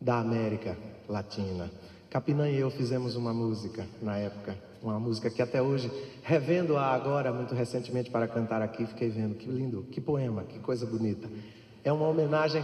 da 0.00 0.20
América 0.20 0.78
Latina. 1.08 1.68
Capinã 2.08 2.48
e 2.48 2.60
eu 2.60 2.70
fizemos 2.70 3.16
uma 3.16 3.34
música 3.34 3.84
na 4.00 4.16
época, 4.16 4.56
uma 4.80 5.00
música 5.00 5.28
que 5.28 5.42
até 5.42 5.60
hoje, 5.60 5.90
revendo-a 6.22 6.86
agora, 6.86 7.32
muito 7.32 7.52
recentemente 7.52 8.12
para 8.12 8.28
cantar 8.28 8.62
aqui, 8.62 8.86
fiquei 8.86 9.08
vendo 9.08 9.34
que 9.34 9.48
lindo, 9.48 9.82
que 9.90 10.00
poema, 10.00 10.44
que 10.44 10.60
coisa 10.60 10.86
bonita. 10.86 11.28
É 11.82 11.92
uma 11.92 12.06
homenagem 12.06 12.62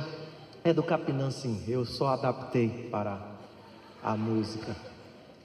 é 0.71 0.75
do 0.75 0.83
Capinã, 0.83 1.31
sim. 1.31 1.63
Eu 1.69 1.85
só 1.85 2.09
adaptei 2.09 2.89
para 2.91 3.19
a 4.03 4.17
música. 4.17 4.77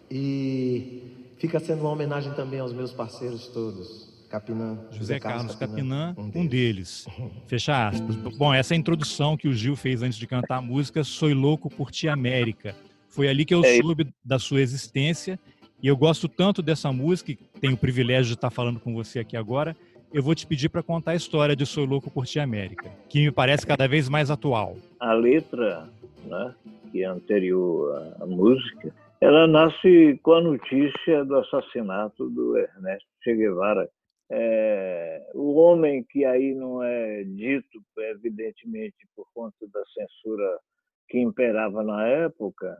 E 0.09 1.33
fica 1.37 1.59
sendo 1.59 1.81
uma 1.81 1.91
homenagem 1.91 2.33
também 2.33 2.59
aos 2.59 2.73
meus 2.73 2.91
parceiros 2.91 3.47
todos. 3.47 4.09
Capinã, 4.29 4.77
José, 4.91 4.97
José 4.97 5.19
Carlos, 5.19 5.55
Capinã, 5.55 6.13
Capinã, 6.15 6.35
um 6.37 6.47
deles. 6.47 7.05
Um 7.07 7.17
deles. 7.17 7.41
Fecha 7.47 7.87
aspas. 7.87 8.15
Bom, 8.37 8.53
essa 8.53 8.73
é 8.73 8.75
a 8.75 8.79
introdução 8.79 9.35
que 9.35 9.47
o 9.47 9.53
Gil 9.53 9.75
fez 9.75 10.01
antes 10.01 10.17
de 10.17 10.25
cantar 10.25 10.57
a 10.57 10.61
música 10.61 11.03
Sou 11.03 11.33
Louco 11.33 11.69
por 11.69 11.91
Ti 11.91 12.07
América. 12.07 12.75
Foi 13.09 13.27
ali 13.27 13.43
que 13.43 13.53
eu 13.53 13.63
é. 13.63 13.77
soube 13.81 14.07
da 14.23 14.39
sua 14.39 14.61
existência 14.61 15.37
e 15.83 15.87
eu 15.87 15.97
gosto 15.97 16.29
tanto 16.29 16.61
dessa 16.61 16.91
música, 16.91 17.35
tenho 17.59 17.73
o 17.73 17.77
privilégio 17.77 18.27
de 18.27 18.33
estar 18.35 18.51
falando 18.51 18.79
com 18.79 18.93
você 18.93 19.19
aqui 19.19 19.35
agora, 19.35 19.75
eu 20.13 20.21
vou 20.21 20.35
te 20.35 20.45
pedir 20.45 20.69
para 20.69 20.83
contar 20.83 21.11
a 21.11 21.15
história 21.15 21.55
de 21.55 21.65
Sou 21.65 21.85
Louco 21.85 22.11
por 22.11 22.25
Ti 22.25 22.39
América, 22.39 22.89
que 23.09 23.19
me 23.19 23.31
parece 23.31 23.65
cada 23.65 23.87
vez 23.87 24.09
mais 24.09 24.29
atual. 24.29 24.75
A 24.99 25.13
letra, 25.13 25.89
né, 26.25 26.55
que 26.91 27.03
é 27.03 27.05
anterior 27.05 28.13
à 28.19 28.25
música, 28.25 28.93
ela 29.21 29.47
nasce 29.47 30.19
com 30.21 30.33
a 30.33 30.41
notícia 30.41 31.23
do 31.23 31.37
assassinato 31.37 32.29
do 32.29 32.57
Ernesto 32.57 33.07
Che 33.23 33.35
Guevara. 33.35 33.87
É, 34.33 35.29
o 35.33 35.55
homem 35.55 36.05
que 36.09 36.25
aí 36.25 36.53
não 36.53 36.83
é 36.83 37.23
dito, 37.23 37.81
evidentemente, 37.97 38.95
por 39.15 39.27
conta 39.33 39.67
da 39.71 39.83
censura 39.93 40.59
que 41.07 41.19
imperava 41.19 41.83
na 41.83 42.07
época, 42.07 42.77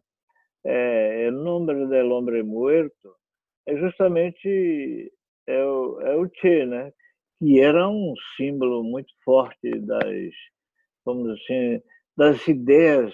é, 0.66 1.26
é 1.26 1.32
Nombre 1.32 1.88
del 1.88 2.12
Hombre 2.12 2.44
Muerto, 2.44 3.16
é 3.68 3.76
justamente 3.76 5.12
é 5.48 5.64
o, 5.64 6.02
é 6.02 6.16
o 6.16 6.30
Che, 6.30 6.66
né? 6.66 6.92
Que 7.42 7.60
era 7.60 7.90
um 7.90 8.14
símbolo 8.38 8.84
muito 8.84 9.12
forte 9.26 9.80
das, 9.80 10.32
vamos 11.04 11.28
assim, 11.32 11.82
das 12.16 12.48
ideias 12.48 13.12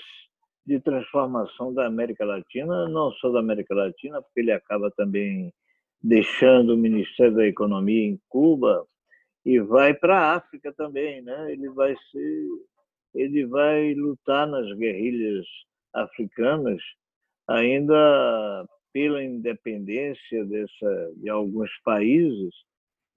de 0.65 0.81
transformação 0.81 1.73
da 1.73 1.87
América 1.87 2.25
Latina, 2.25 2.89
não 2.89 3.09
só 3.13 3.29
da 3.29 3.39
América 3.39 3.73
Latina, 3.73 4.21
porque 4.21 4.41
ele 4.41 4.51
acaba 4.51 4.91
também 4.91 5.53
deixando 6.03 6.73
o 6.73 6.77
Ministério 6.77 7.35
da 7.35 7.47
Economia 7.47 8.03
em 8.05 8.19
Cuba 8.27 8.85
e 9.45 9.61
vai 9.61 9.93
para 9.93 10.19
a 10.19 10.35
África 10.35 10.73
também, 10.73 11.21
né? 11.21 11.53
Ele 11.53 11.69
vai 11.69 11.95
ser, 12.11 12.47
ele 13.15 13.45
vai 13.45 13.93
lutar 13.93 14.45
nas 14.45 14.69
guerrilhas 14.77 15.45
africanas 15.93 16.81
ainda 17.47 18.67
pela 18.91 19.23
independência 19.23 20.43
dessa 20.43 21.13
de 21.15 21.29
alguns 21.29 21.71
países 21.85 22.66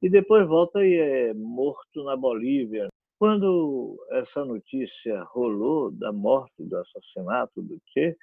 e 0.03 0.09
depois 0.09 0.47
volta 0.47 0.85
e 0.85 0.95
é 0.95 1.35
morto 1.35 2.05
na 2.05 2.17
Bolívia. 2.17 2.89
Quando 3.19 3.99
essa 4.11 4.45
notícia 4.45 5.23
rolou 5.25 5.91
da 5.91 6.11
morte, 6.11 6.65
do 6.65 6.77
assassinato 6.77 7.61
do 7.61 7.79
Che, 7.93 8.17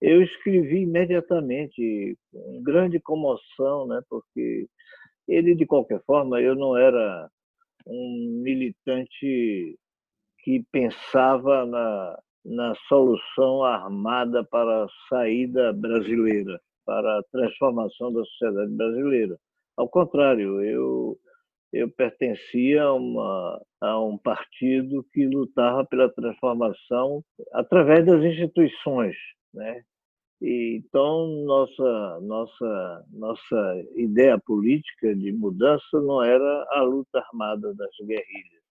eu 0.00 0.20
escrevi 0.22 0.82
imediatamente, 0.82 2.18
com 2.30 2.62
grande 2.62 3.00
comoção, 3.00 3.86
né? 3.86 4.02
porque 4.10 4.66
ele, 5.26 5.54
de 5.54 5.64
qualquer 5.64 6.02
forma, 6.04 6.40
eu 6.40 6.54
não 6.54 6.76
era 6.76 7.30
um 7.86 8.40
militante 8.42 9.78
que 10.40 10.64
pensava 10.70 11.64
na, 11.64 12.18
na 12.44 12.74
solução 12.88 13.62
armada 13.62 14.44
para 14.44 14.84
a 14.84 14.88
saída 15.08 15.72
brasileira, 15.72 16.60
para 16.84 17.18
a 17.18 17.22
transformação 17.30 18.12
da 18.12 18.24
sociedade 18.24 18.72
brasileira. 18.72 19.38
Ao 19.76 19.88
contrário, 19.88 20.62
eu, 20.62 21.18
eu 21.72 21.90
pertencia 21.90 22.82
a, 22.82 22.92
uma, 22.92 23.60
a 23.80 24.00
um 24.00 24.18
partido 24.18 25.04
que 25.12 25.26
lutava 25.26 25.84
pela 25.86 26.12
transformação 26.12 27.24
através 27.52 28.04
das 28.04 28.22
instituições, 28.22 29.16
né? 29.54 29.82
E, 30.40 30.82
então 30.84 31.28
nossa 31.44 32.20
nossa 32.20 33.04
nossa 33.12 33.84
ideia 33.94 34.36
política 34.40 35.14
de 35.14 35.32
mudança 35.32 36.00
não 36.00 36.22
era 36.22 36.66
a 36.70 36.82
luta 36.82 37.20
armada 37.20 37.72
das 37.74 37.90
guerrilhas, 38.00 38.62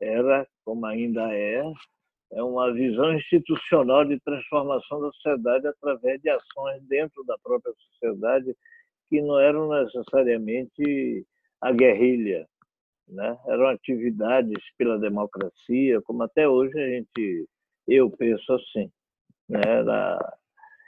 era 0.00 0.46
como 0.64 0.84
ainda 0.86 1.32
é 1.32 1.62
é 2.32 2.42
uma 2.42 2.72
visão 2.72 3.14
institucional 3.14 4.04
de 4.04 4.18
transformação 4.20 5.00
da 5.00 5.12
sociedade 5.12 5.68
através 5.68 6.20
de 6.20 6.30
ações 6.30 6.82
dentro 6.88 7.22
da 7.24 7.38
própria 7.38 7.72
sociedade 7.74 8.56
que 9.14 9.22
não 9.22 9.38
eram 9.38 9.68
necessariamente 9.68 11.24
a 11.60 11.70
guerrilha, 11.70 12.48
né? 13.06 13.38
eram 13.46 13.68
atividades 13.68 14.60
pela 14.76 14.98
democracia, 14.98 16.02
como 16.02 16.24
até 16.24 16.48
hoje 16.48 16.76
a 16.76 16.88
gente, 16.88 17.48
eu 17.86 18.10
penso 18.10 18.52
assim. 18.54 18.90
Né? 19.48 19.60
Era, 19.64 20.18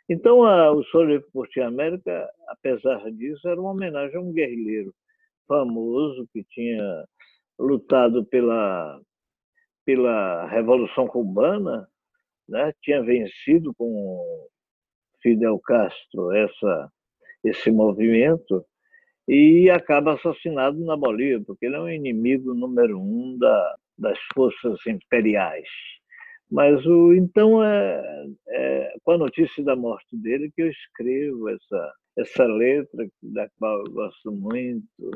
Então, 0.08 0.42
a, 0.42 0.72
o 0.72 0.82
Sol 0.86 1.06
por 1.32 1.46
Ti 1.46 1.60
América, 1.60 2.28
apesar 2.48 3.08
disso, 3.12 3.48
era 3.48 3.60
uma 3.60 3.70
homenagem 3.70 4.16
a 4.16 4.20
um 4.20 4.32
guerrilheiro 4.32 4.92
famoso 5.46 6.26
que 6.32 6.42
tinha 6.50 7.04
lutado 7.56 8.24
pela, 8.24 9.00
pela 9.84 10.48
Revolução 10.48 11.06
Cubana, 11.06 11.88
né? 12.48 12.72
tinha 12.82 13.04
vencido 13.04 13.72
com 13.74 14.48
Fidel 15.22 15.60
Castro 15.60 16.32
essa, 16.32 16.90
esse 17.48 17.70
movimento 17.70 18.64
e 19.28 19.68
acaba 19.70 20.14
assassinado 20.14 20.78
na 20.84 20.96
Bolívia, 20.96 21.42
porque 21.44 21.66
ele 21.66 21.76
é 21.76 21.80
um 21.80 21.88
inimigo 21.88 22.54
número 22.54 23.00
um 23.00 23.36
da, 23.38 23.76
das 23.98 24.18
forças 24.34 24.78
imperiais. 24.86 25.68
Mas 26.50 26.84
o 26.86 27.12
então 27.12 27.62
é, 27.64 28.26
é, 28.48 28.94
com 29.02 29.12
a 29.12 29.18
notícia 29.18 29.64
da 29.64 29.74
morte 29.74 30.16
dele 30.16 30.52
que 30.54 30.62
eu 30.62 30.70
escrevo 30.70 31.48
essa 31.48 31.92
essa 32.16 32.44
letra 32.44 33.06
da 33.22 33.46
qual 33.58 33.84
eu 33.84 33.92
gosto 33.92 34.32
muito, 34.32 35.10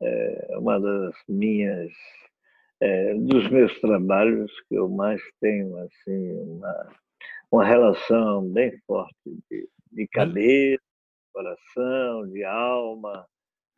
é 0.00 0.56
uma 0.58 0.80
das 0.80 1.14
minhas 1.28 1.92
é, 2.80 3.14
dos 3.14 3.48
meus 3.48 3.78
trabalhos 3.80 4.50
que 4.68 4.74
eu 4.74 4.88
mais 4.88 5.20
tenho 5.40 5.76
assim 5.78 6.32
uma 6.40 6.88
uma 7.52 7.66
relação 7.66 8.48
bem 8.48 8.72
forte 8.86 9.12
de, 9.50 9.68
de 9.92 10.08
cabeça, 10.08 10.82
coração, 11.32 12.28
de 12.28 12.44
alma. 12.44 13.26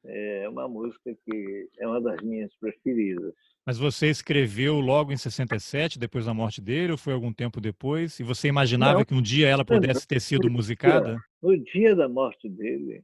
É 0.06 0.46
uma 0.48 0.68
música 0.68 1.16
que 1.24 1.68
é 1.78 1.86
uma 1.86 2.00
das 2.00 2.20
minhas 2.22 2.54
preferidas. 2.56 3.32
Mas 3.66 3.78
você 3.78 4.08
escreveu 4.08 4.78
logo 4.78 5.10
em 5.12 5.16
67, 5.16 5.98
depois 5.98 6.26
da 6.26 6.34
morte 6.34 6.60
dele, 6.60 6.92
ou 6.92 6.98
foi 6.98 7.14
algum 7.14 7.32
tempo 7.32 7.60
depois? 7.60 8.20
E 8.20 8.22
você 8.22 8.48
imaginava 8.48 8.98
Não, 8.98 9.04
que 9.06 9.14
um 9.14 9.22
dia 9.22 9.48
ela 9.48 9.64
pudesse 9.64 10.06
ter 10.06 10.20
sido 10.20 10.50
musicada? 10.50 11.18
No 11.42 11.56
dia 11.56 11.96
da 11.96 12.06
morte 12.06 12.48
dele. 12.50 13.02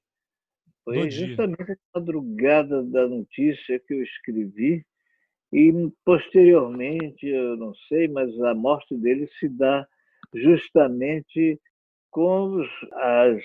Foi 0.85 1.11
justamente 1.11 1.65
dia. 1.65 1.79
a 1.95 2.01
madrugada 2.01 2.83
da 2.83 3.09
notícia 3.09 3.81
que 3.81 3.95
eu 3.95 4.03
escrevi. 4.03 4.85
E 5.53 5.73
posteriormente, 6.05 7.27
eu 7.27 7.57
não 7.57 7.75
sei, 7.89 8.09
mas 8.09 8.39
a 8.43 8.55
morte 8.55 8.95
dele 8.97 9.27
se 9.39 9.49
dá 9.49 9.87
justamente 10.35 11.59
com 12.11 12.63
as 12.93 13.43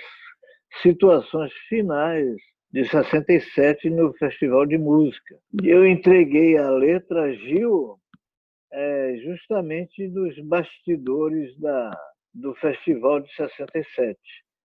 situações 0.81 1.51
finais 1.69 2.35
de 2.71 2.83
67 2.89 3.89
no 3.89 4.13
Festival 4.13 4.65
de 4.65 4.77
Música. 4.77 5.37
E 5.63 5.69
eu 5.69 5.87
entreguei 5.87 6.57
a 6.57 6.69
letra 6.69 7.23
a 7.23 7.33
Gil 7.33 7.97
é, 8.71 9.15
justamente 9.23 10.07
dos 10.09 10.37
bastidores 10.45 11.57
da, 11.59 11.97
do 12.33 12.53
Festival 12.55 13.21
de 13.21 13.33
67. 13.33 14.17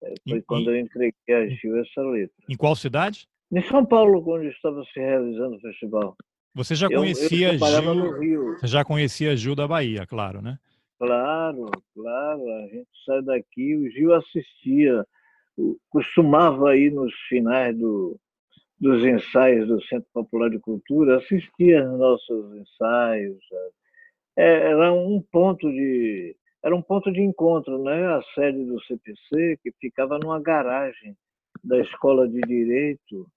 É, 0.03 0.13
foi 0.29 0.41
quando 0.43 0.69
eu 0.69 0.77
entreguei 0.77 1.13
a 1.29 1.47
Gil 1.47 1.79
essa 1.79 2.01
letra. 2.01 2.35
Em 2.47 2.55
qual 2.55 2.75
cidade? 2.75 3.27
Em 3.51 3.61
São 3.63 3.85
Paulo, 3.85 4.21
quando 4.21 4.45
estava 4.45 4.83
se 4.93 4.99
realizando 4.99 5.55
o 5.55 5.61
festival. 5.61 6.15
Você 6.53 6.75
já 6.75 6.87
conhecia 6.87 7.53
eu, 7.53 7.59
eu 7.59 8.21
Gil? 8.21 8.57
Você 8.57 8.67
já 8.67 8.83
conhecia 8.83 9.35
Gil 9.35 9.55
da 9.55 9.67
Bahia, 9.67 10.05
claro, 10.05 10.41
né? 10.41 10.59
Claro, 10.99 11.71
claro. 11.93 12.41
A 12.41 12.67
gente 12.67 12.87
sai 13.05 13.21
daqui, 13.23 13.75
o 13.75 13.89
Gil 13.89 14.13
assistia 14.13 15.05
costumava 15.89 16.75
ir 16.75 16.91
nos 16.91 17.13
finais 17.27 17.75
do, 17.77 18.19
dos 18.79 19.03
ensaios 19.05 19.67
do 19.67 19.81
Centro 19.83 20.07
Popular 20.13 20.49
de 20.49 20.59
Cultura, 20.59 21.17
assistia 21.17 21.85
aos 21.85 21.99
nossos 21.99 22.55
ensaios. 22.55 23.39
É, 24.35 24.71
era 24.71 24.93
um 24.93 25.21
ponto 25.31 25.69
de 25.69 26.35
era 26.63 26.75
um 26.75 26.81
ponto 26.81 27.11
de 27.11 27.21
encontro, 27.21 27.81
né? 27.83 28.07
A 28.07 28.21
sede 28.33 28.65
do 28.65 28.81
CPC 28.83 29.57
que 29.63 29.71
ficava 29.79 30.19
numa 30.19 30.39
garagem 30.39 31.15
da 31.63 31.79
Escola 31.79 32.27
de 32.27 32.41
Direito, 32.41 33.27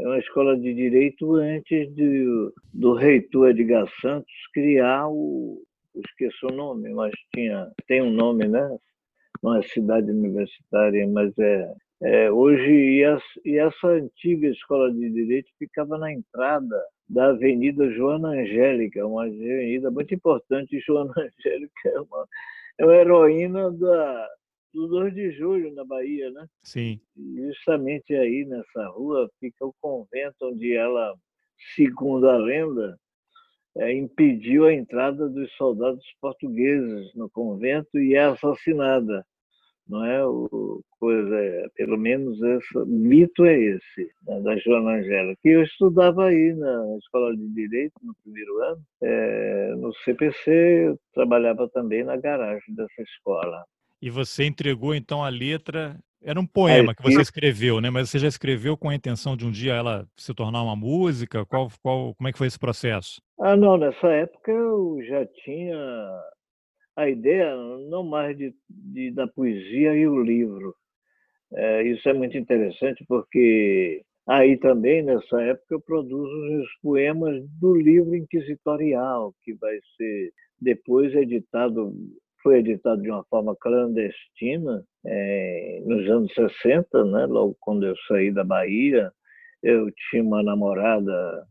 é 0.00 0.06
uma 0.06 0.18
escola 0.18 0.56
de 0.56 0.72
direito 0.72 1.34
antes 1.34 1.94
de, 1.94 2.24
do 2.72 2.94
reitor 2.94 3.50
Edgar 3.50 3.86
Santos 4.00 4.32
criar 4.54 5.08
o 5.08 5.62
esqueço 5.94 6.46
o 6.46 6.52
nome, 6.52 6.88
mas 6.90 7.12
tinha 7.34 7.70
tem 7.86 8.00
um 8.00 8.10
nome, 8.10 8.48
né? 8.48 8.78
Não 9.42 9.56
é 9.56 9.62
cidade 9.62 10.10
universitária, 10.10 11.06
mas 11.08 11.36
é, 11.38 11.74
é 12.02 12.30
hoje 12.30 12.70
e, 12.70 13.04
as, 13.04 13.22
e, 13.44 13.58
essa 13.58 13.88
antiga 13.88 14.48
escola 14.48 14.92
de 14.92 15.10
direito 15.10 15.50
ficava 15.58 15.98
na 15.98 16.12
entrada 16.12 16.82
da 17.08 17.28
Avenida 17.28 17.90
Joana 17.90 18.28
Angélica, 18.28 19.06
uma 19.06 19.26
avenida 19.26 19.90
muito 19.90 20.14
importante. 20.14 20.80
Joana 20.86 21.12
Angélica 21.16 21.88
é 21.88 22.00
uma, 22.00 22.26
é 22.78 22.84
uma 22.84 22.94
heroína 22.94 23.70
da, 23.72 24.28
do 24.72 24.86
2 24.88 25.14
de 25.14 25.32
julho 25.32 25.74
na 25.74 25.84
Bahia, 25.84 26.30
né? 26.30 26.46
Sim. 26.62 27.00
E 27.16 27.48
justamente 27.48 28.14
aí 28.14 28.44
nessa 28.44 28.86
rua 28.88 29.30
fica 29.40 29.66
o 29.66 29.74
convento 29.80 30.36
onde 30.42 30.74
ela, 30.74 31.14
segundo 31.74 32.28
a 32.28 32.36
lenda, 32.36 32.98
é, 33.76 33.92
impediu 33.92 34.66
a 34.66 34.74
entrada 34.74 35.28
dos 35.28 35.50
soldados 35.56 36.04
portugueses 36.20 37.14
no 37.14 37.30
convento 37.30 37.98
e 37.98 38.14
é 38.14 38.24
assassinada 38.24 39.24
não 39.90 40.04
é 40.04 40.24
o 40.24 40.80
coisa 40.98 41.36
é, 41.36 41.66
pelo 41.74 41.98
menos 41.98 42.40
esse 42.40 42.78
mito 42.86 43.44
é 43.44 43.58
esse 43.58 44.10
né, 44.26 44.40
da 44.40 44.56
Joana 44.58 44.98
Angela 44.98 45.34
que 45.42 45.48
eu 45.48 45.62
estudava 45.62 46.26
aí 46.26 46.54
na 46.54 46.96
escola 46.98 47.36
de 47.36 47.48
direito 47.48 47.94
no 48.02 48.14
primeiro 48.22 48.62
ano 48.62 48.82
é, 49.02 49.74
no 49.76 49.92
CPC 50.04 50.50
eu 50.88 50.98
trabalhava 51.12 51.68
também 51.68 52.04
na 52.04 52.16
garagem 52.16 52.74
dessa 52.74 53.02
escola 53.02 53.64
e 54.00 54.08
você 54.08 54.44
entregou 54.44 54.94
então 54.94 55.24
a 55.24 55.28
letra 55.28 55.98
era 56.22 56.38
um 56.38 56.46
poema 56.46 56.94
que 56.94 57.02
você 57.02 57.20
escreveu, 57.20 57.80
né? 57.80 57.88
Mas 57.88 58.10
você 58.10 58.18
já 58.18 58.28
escreveu 58.28 58.76
com 58.76 58.90
a 58.90 58.94
intenção 58.94 59.36
de 59.36 59.46
um 59.46 59.50
dia 59.50 59.72
ela 59.72 60.06
se 60.16 60.34
tornar 60.34 60.62
uma 60.62 60.76
música? 60.76 61.46
Qual, 61.46 61.70
qual, 61.82 62.14
como 62.14 62.28
é 62.28 62.32
que 62.32 62.36
foi 62.36 62.46
esse 62.46 62.58
processo? 62.58 63.22
Ah, 63.40 63.56
não. 63.56 63.78
Nessa 63.78 64.06
época 64.08 64.52
eu 64.52 64.98
já 65.08 65.24
tinha 65.44 65.76
a 66.96 67.08
ideia 67.08 67.54
não 67.88 68.04
mais 68.04 68.36
de, 68.36 68.54
de 68.68 69.10
da 69.12 69.26
poesia 69.26 69.94
e 69.94 70.06
o 70.06 70.22
livro. 70.22 70.74
É, 71.52 71.82
isso 71.82 72.08
é 72.08 72.12
muito 72.12 72.36
interessante 72.38 73.04
porque 73.08 74.02
aí 74.28 74.56
também 74.58 75.02
nessa 75.02 75.42
época 75.42 75.74
eu 75.74 75.80
produzo 75.80 76.60
os 76.60 76.68
poemas 76.82 77.42
do 77.60 77.74
livro 77.74 78.14
inquisitorial 78.14 79.34
que 79.42 79.54
vai 79.54 79.76
ser 79.96 80.32
depois 80.60 81.12
editado 81.14 81.92
foi 82.42 82.58
editado 82.58 83.02
de 83.02 83.10
uma 83.10 83.24
forma 83.24 83.54
clandestina 83.56 84.82
é, 85.04 85.82
nos 85.84 86.08
anos 86.08 86.32
60, 86.34 87.04
né? 87.04 87.26
Logo 87.26 87.56
quando 87.60 87.86
eu 87.86 87.94
saí 88.08 88.30
da 88.32 88.44
Bahia, 88.44 89.12
eu 89.62 89.90
tinha 90.10 90.22
uma 90.22 90.42
namorada 90.42 91.46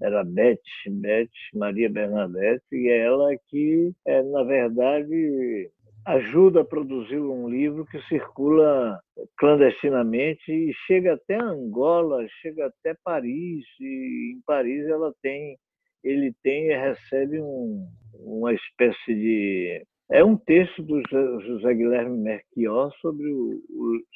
era 0.00 0.24
Beth, 0.24 0.60
Beth 0.88 1.30
Maria 1.54 1.88
Bernadette, 1.88 2.64
e 2.72 2.88
é 2.88 2.98
ela 2.98 3.30
que, 3.48 3.92
é, 4.06 4.22
na 4.22 4.42
verdade, 4.42 5.70
ajuda 6.06 6.60
a 6.60 6.64
produzir 6.64 7.18
um 7.18 7.48
livro 7.48 7.84
que 7.86 8.00
circula 8.02 9.00
clandestinamente 9.38 10.52
e 10.52 10.72
chega 10.86 11.14
até 11.14 11.34
Angola, 11.34 12.24
chega 12.40 12.66
até 12.66 12.96
Paris, 13.02 13.64
e 13.80 14.34
em 14.34 14.40
Paris 14.46 14.86
ela 14.86 15.12
tem, 15.20 15.58
ele 16.04 16.32
tem 16.42 16.68
e 16.68 16.76
recebe 16.76 17.40
um, 17.40 17.88
uma 18.20 18.54
espécie 18.54 19.14
de 19.14 19.84
é 20.10 20.24
um 20.24 20.36
texto 20.36 20.82
do 20.82 21.02
José 21.42 21.74
Guilherme 21.74 22.18
Merquior 22.18 22.92
sobre, 23.00 23.28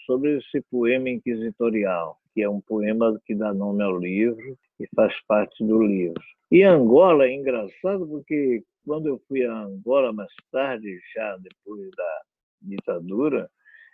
sobre 0.06 0.38
esse 0.38 0.62
poema 0.70 1.10
inquisitorial, 1.10 2.16
que 2.32 2.42
é 2.42 2.48
um 2.48 2.60
poema 2.60 3.20
que 3.24 3.34
dá 3.34 3.52
nome 3.52 3.82
ao 3.82 3.98
livro 3.98 4.56
e 4.78 4.86
faz 4.94 5.12
parte 5.26 5.64
do 5.64 5.82
livro. 5.82 6.20
E 6.50 6.62
Angola 6.62 7.26
é 7.26 7.34
engraçado 7.34 8.06
porque 8.06 8.62
quando 8.84 9.08
eu 9.08 9.20
fui 9.26 9.44
a 9.44 9.52
Angola 9.52 10.12
mais 10.12 10.32
tarde, 10.52 10.98
já 11.14 11.36
depois 11.38 11.90
da 11.96 12.20
ditadura, 12.62 13.48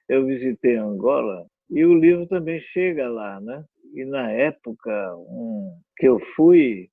eu 0.08 0.26
visitei 0.26 0.76
Angola 0.76 1.46
e 1.70 1.84
o 1.84 1.94
livro 1.94 2.26
também 2.26 2.60
chega 2.72 3.08
lá, 3.08 3.40
né? 3.40 3.64
E 3.94 4.04
na 4.04 4.30
época 4.30 5.16
um, 5.16 5.78
que 5.96 6.06
eu 6.06 6.20
fui, 6.36 6.88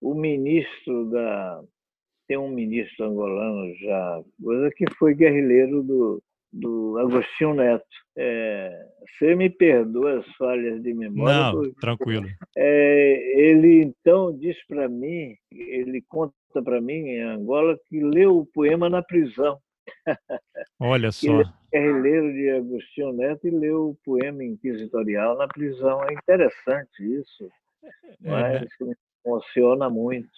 o 0.00 0.14
ministro 0.14 1.10
da 1.10 1.62
tem 2.30 2.38
um 2.38 2.48
ministro 2.48 3.06
angolano 3.06 3.74
já, 3.74 4.22
coisa 4.40 4.70
que 4.76 4.84
foi 4.96 5.14
guerrilheiro 5.16 5.82
do, 5.82 6.22
do 6.52 6.96
Agostinho 6.98 7.54
Neto. 7.54 7.84
É, 8.16 8.86
você 9.18 9.34
me 9.34 9.50
perdoa 9.50 10.20
as 10.20 10.36
falhas 10.36 10.80
de 10.80 10.94
memória. 10.94 11.34
Não, 11.34 11.52
porque, 11.54 11.80
tranquilo. 11.80 12.28
É, 12.56 13.40
ele 13.40 13.82
então 13.82 14.32
diz 14.38 14.56
para 14.68 14.88
mim, 14.88 15.34
ele 15.50 16.04
conta 16.08 16.32
para 16.62 16.80
mim 16.80 17.08
em 17.08 17.20
Angola 17.20 17.76
que 17.88 17.98
leu 17.98 18.38
o 18.38 18.46
poema 18.46 18.88
na 18.88 19.02
prisão. 19.02 19.58
Olha 20.78 21.10
só. 21.10 21.26
Ele 21.26 21.42
é 21.42 21.80
guerrilheiro 21.80 22.32
de 22.32 22.50
Agostinho 22.50 23.12
Neto 23.12 23.48
e 23.48 23.50
leu 23.50 23.88
o 23.88 23.98
poema 24.04 24.44
inquisitorial 24.44 25.36
na 25.36 25.48
prisão. 25.48 26.00
É 26.04 26.12
interessante 26.12 27.02
isso. 27.02 27.50
É. 27.82 28.30
Mas 28.30 28.68
me 28.80 28.94
emociona 29.26 29.90
muito. 29.90 30.30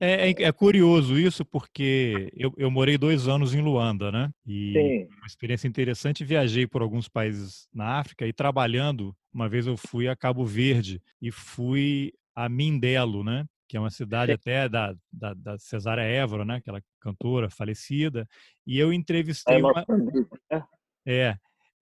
É, 0.00 0.30
é, 0.30 0.42
é, 0.42 0.52
curioso 0.52 1.18
isso, 1.18 1.44
porque 1.44 2.30
eu, 2.36 2.52
eu, 2.56 2.70
morei 2.70 2.98
dois 2.98 3.28
anos 3.28 3.54
em 3.54 3.60
Luanda, 3.60 4.10
né? 4.10 4.30
E 4.46 4.72
Sim. 4.72 5.16
uma 5.18 5.26
experiência 5.26 5.68
interessante. 5.68 6.24
Viajei 6.24 6.66
por 6.66 6.82
alguns 6.82 7.08
países 7.08 7.68
na 7.72 7.98
África 7.98 8.26
e 8.26 8.32
trabalhando, 8.32 9.14
uma 9.32 9.48
vez 9.48 9.66
eu 9.66 9.76
fui 9.76 10.08
a 10.08 10.16
Cabo 10.16 10.44
Verde 10.44 11.00
e 11.22 11.30
fui 11.30 12.12
a 12.34 12.48
Mindelo, 12.48 13.22
né? 13.22 13.44
Que 13.68 13.76
é 13.76 13.80
uma 13.80 13.90
cidade 13.90 14.32
Sim. 14.32 14.34
até 14.34 14.68
da, 14.68 14.94
da, 15.12 15.34
da 15.34 15.58
Cesária 15.58 16.02
Évora, 16.02 16.44
né? 16.44 16.56
Aquela 16.56 16.82
cantora 17.00 17.48
falecida. 17.48 18.26
E 18.66 18.78
eu 18.78 18.92
entrevistei 18.92 19.56
é 19.56 19.58
uma. 19.58 19.72
Né? 19.72 20.64
É, 21.06 21.36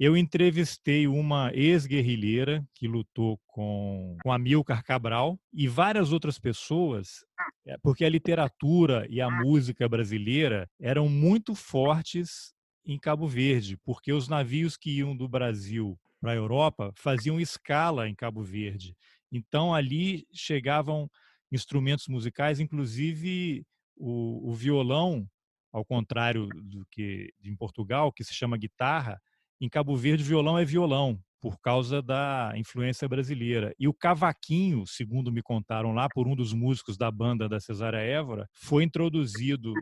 eu 0.04 0.16
entrevistei 0.16 1.06
uma 1.06 1.52
ex-guerrilheira 1.54 2.66
que 2.74 2.88
lutou 2.88 3.40
com, 3.46 4.16
com 4.20 4.32
Amilcar 4.32 4.82
Cabral 4.82 5.38
e 5.52 5.68
várias 5.68 6.10
outras 6.10 6.40
pessoas, 6.40 7.24
eh, 7.64 7.76
porque 7.80 8.04
a 8.04 8.08
literatura 8.08 9.06
e 9.08 9.20
a 9.20 9.30
música 9.30 9.88
brasileira 9.88 10.68
eram 10.80 11.08
muito 11.08 11.54
fortes 11.54 12.52
em 12.84 12.98
Cabo 12.98 13.28
Verde, 13.28 13.76
porque 13.84 14.12
os 14.12 14.26
navios 14.26 14.76
que 14.76 14.90
iam 14.90 15.16
do 15.16 15.28
Brasil 15.28 15.96
para 16.20 16.32
a 16.32 16.34
Europa 16.34 16.92
faziam 16.96 17.38
escala 17.38 18.08
em 18.08 18.14
Cabo 18.16 18.42
Verde. 18.42 18.96
Então 19.30 19.72
ali 19.72 20.26
chegavam 20.32 21.08
instrumentos 21.52 22.08
musicais, 22.08 22.58
inclusive 22.58 23.64
o, 23.96 24.50
o 24.50 24.52
violão, 24.52 25.30
ao 25.72 25.84
contrário 25.84 26.48
do 26.48 26.84
que 26.90 27.32
em 27.40 27.54
Portugal, 27.54 28.12
que 28.12 28.24
se 28.24 28.34
chama 28.34 28.58
guitarra, 28.58 29.22
em 29.62 29.68
Cabo 29.68 29.94
Verde, 29.94 30.24
violão 30.24 30.58
é 30.58 30.64
violão, 30.64 31.16
por 31.40 31.56
causa 31.60 32.02
da 32.02 32.52
influência 32.56 33.08
brasileira. 33.08 33.72
E 33.78 33.86
o 33.86 33.94
cavaquinho, 33.94 34.84
segundo 34.88 35.30
me 35.30 35.40
contaram 35.40 35.92
lá 35.92 36.08
por 36.12 36.26
um 36.26 36.34
dos 36.34 36.52
músicos 36.52 36.96
da 36.96 37.08
banda 37.12 37.48
da 37.48 37.60
Cesária 37.60 37.98
Évora, 37.98 38.48
foi 38.52 38.82
introduzido 38.82 39.72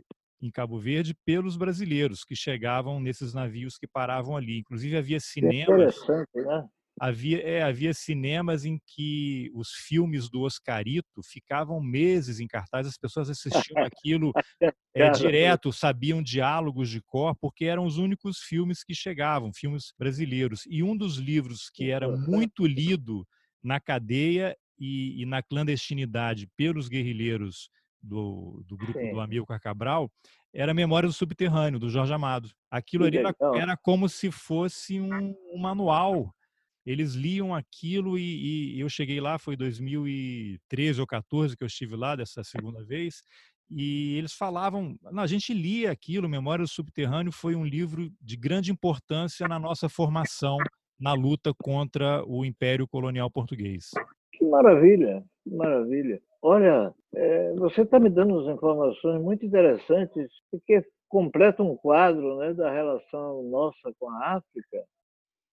em 0.42 0.50
Cabo 0.50 0.78
Verde 0.78 1.14
pelos 1.24 1.56
brasileiros 1.56 2.24
que 2.24 2.36
chegavam 2.36 3.00
nesses 3.00 3.32
navios 3.32 3.78
que 3.78 3.86
paravam 3.86 4.36
ali. 4.36 4.58
Inclusive 4.58 4.98
havia 4.98 5.18
cinemas. 5.18 5.96
Né? 6.34 6.68
Havia, 6.98 7.40
é, 7.40 7.62
havia 7.62 7.94
cinemas 7.94 8.64
em 8.64 8.78
que 8.86 9.50
os 9.54 9.70
filmes 9.70 10.28
do 10.28 10.42
Oscarito 10.42 11.22
ficavam 11.24 11.80
meses 11.80 12.40
em 12.40 12.46
cartaz, 12.46 12.86
as 12.86 12.98
pessoas 12.98 13.30
assistiam 13.30 13.82
aquilo 13.82 14.32
é, 14.94 15.10
direto, 15.10 15.72
sabiam 15.72 16.22
diálogos 16.22 16.90
de 16.90 17.00
cor, 17.00 17.34
porque 17.40 17.64
eram 17.64 17.84
os 17.86 17.96
únicos 17.96 18.38
filmes 18.38 18.84
que 18.84 18.94
chegavam, 18.94 19.52
filmes 19.52 19.92
brasileiros. 19.98 20.64
E 20.66 20.82
um 20.82 20.96
dos 20.96 21.16
livros 21.16 21.70
que 21.72 21.90
era 21.90 22.08
muito 22.08 22.66
lido 22.66 23.26
na 23.62 23.80
cadeia 23.80 24.56
e, 24.78 25.22
e 25.22 25.26
na 25.26 25.42
clandestinidade 25.42 26.48
pelos 26.56 26.88
guerrilheiros 26.88 27.70
do, 28.02 28.62
do 28.66 28.76
grupo 28.76 28.98
Sim. 28.98 29.12
do 29.12 29.20
Amilcar 29.20 29.60
Cabral 29.60 30.10
era 30.52 30.74
Memória 30.74 31.08
do 31.08 31.12
Subterrâneo, 31.12 31.78
do 31.78 31.88
Jorge 31.88 32.12
Amado. 32.12 32.50
Aquilo 32.70 33.04
ali 33.04 33.18
era, 33.18 33.34
era 33.54 33.76
como 33.76 34.08
se 34.08 34.30
fosse 34.30 35.00
um, 35.00 35.34
um 35.52 35.58
manual 35.58 36.34
eles 36.84 37.14
liam 37.14 37.54
aquilo 37.54 38.18
e, 38.18 38.76
e, 38.76 38.80
eu 38.80 38.88
cheguei 38.88 39.20
lá, 39.20 39.38
foi 39.38 39.56
2013 39.56 41.00
ou 41.00 41.06
14 41.06 41.56
que 41.56 41.62
eu 41.62 41.66
estive 41.66 41.96
lá 41.96 42.16
dessa 42.16 42.42
segunda 42.42 42.84
vez, 42.84 43.22
e 43.70 44.16
eles 44.16 44.32
falavam, 44.32 44.96
não, 45.12 45.22
a 45.22 45.26
gente 45.26 45.54
lia 45.54 45.92
aquilo, 45.92 46.28
Memória 46.28 46.64
do 46.64 46.68
Subterrâneo 46.68 47.30
foi 47.30 47.54
um 47.54 47.64
livro 47.64 48.10
de 48.20 48.36
grande 48.36 48.72
importância 48.72 49.46
na 49.46 49.58
nossa 49.58 49.88
formação 49.88 50.56
na 50.98 51.14
luta 51.14 51.52
contra 51.62 52.22
o 52.26 52.44
Império 52.44 52.86
Colonial 52.86 53.30
Português. 53.30 53.90
Que 54.32 54.44
maravilha, 54.44 55.24
que 55.44 55.54
maravilha. 55.54 56.20
Olha, 56.42 56.92
é, 57.14 57.54
você 57.54 57.82
está 57.82 57.98
me 57.98 58.10
dando 58.10 58.34
umas 58.34 58.54
informações 58.54 59.22
muito 59.22 59.46
interessantes, 59.46 60.30
porque 60.50 60.84
completa 61.08 61.62
um 61.62 61.76
quadro 61.76 62.38
né, 62.38 62.52
da 62.54 62.70
relação 62.70 63.42
nossa 63.44 63.92
com 63.98 64.10
a 64.10 64.36
África 64.36 64.84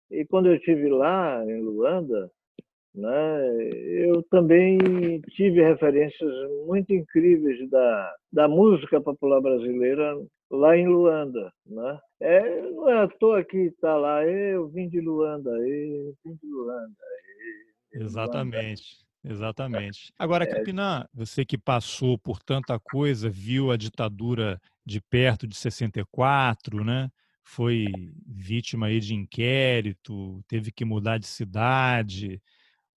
e 0.09 0.25
quando 0.25 0.47
eu 0.47 0.55
estive 0.55 0.89
lá 0.89 1.43
em 1.45 1.61
Luanda, 1.61 2.31
né, 2.95 3.69
eu 4.05 4.23
também 4.23 4.77
tive 5.29 5.61
referências 5.61 6.31
muito 6.65 6.93
incríveis 6.93 7.69
da, 7.69 8.15
da 8.31 8.47
música 8.47 8.99
popular 8.99 9.39
brasileira 9.39 10.17
lá 10.49 10.75
em 10.75 10.87
Luanda. 10.87 11.51
Né? 11.65 11.99
É, 12.19 12.61
não 12.71 12.89
é 12.89 13.03
à 13.03 13.07
toa 13.07 13.43
que 13.43 13.57
está 13.57 13.95
lá, 13.95 14.25
eu 14.25 14.67
vim 14.69 14.89
de 14.89 14.99
Luanda, 14.99 15.51
eu 15.51 16.13
vim 16.25 16.35
de 16.35 16.47
Luanda. 16.47 16.95
Eu, 17.91 18.01
Exatamente. 18.01 19.05
Exatamente. 19.23 20.11
Agora, 20.17 20.45
é. 20.45 20.47
Capinã, 20.47 21.05
você 21.13 21.45
que 21.45 21.57
passou 21.57 22.17
por 22.17 22.41
tanta 22.41 22.79
coisa, 22.79 23.29
viu 23.29 23.71
a 23.71 23.77
ditadura 23.77 24.59
de 24.85 25.01
perto 25.01 25.45
de 25.45 25.55
64, 25.55 26.83
né? 26.83 27.09
Foi 27.47 27.87
vítima 28.27 28.87
aí 28.87 28.99
de 28.99 29.15
inquérito, 29.15 30.43
teve 30.47 30.69
que 30.71 30.83
mudar 30.83 31.17
de 31.17 31.25
cidade. 31.25 32.41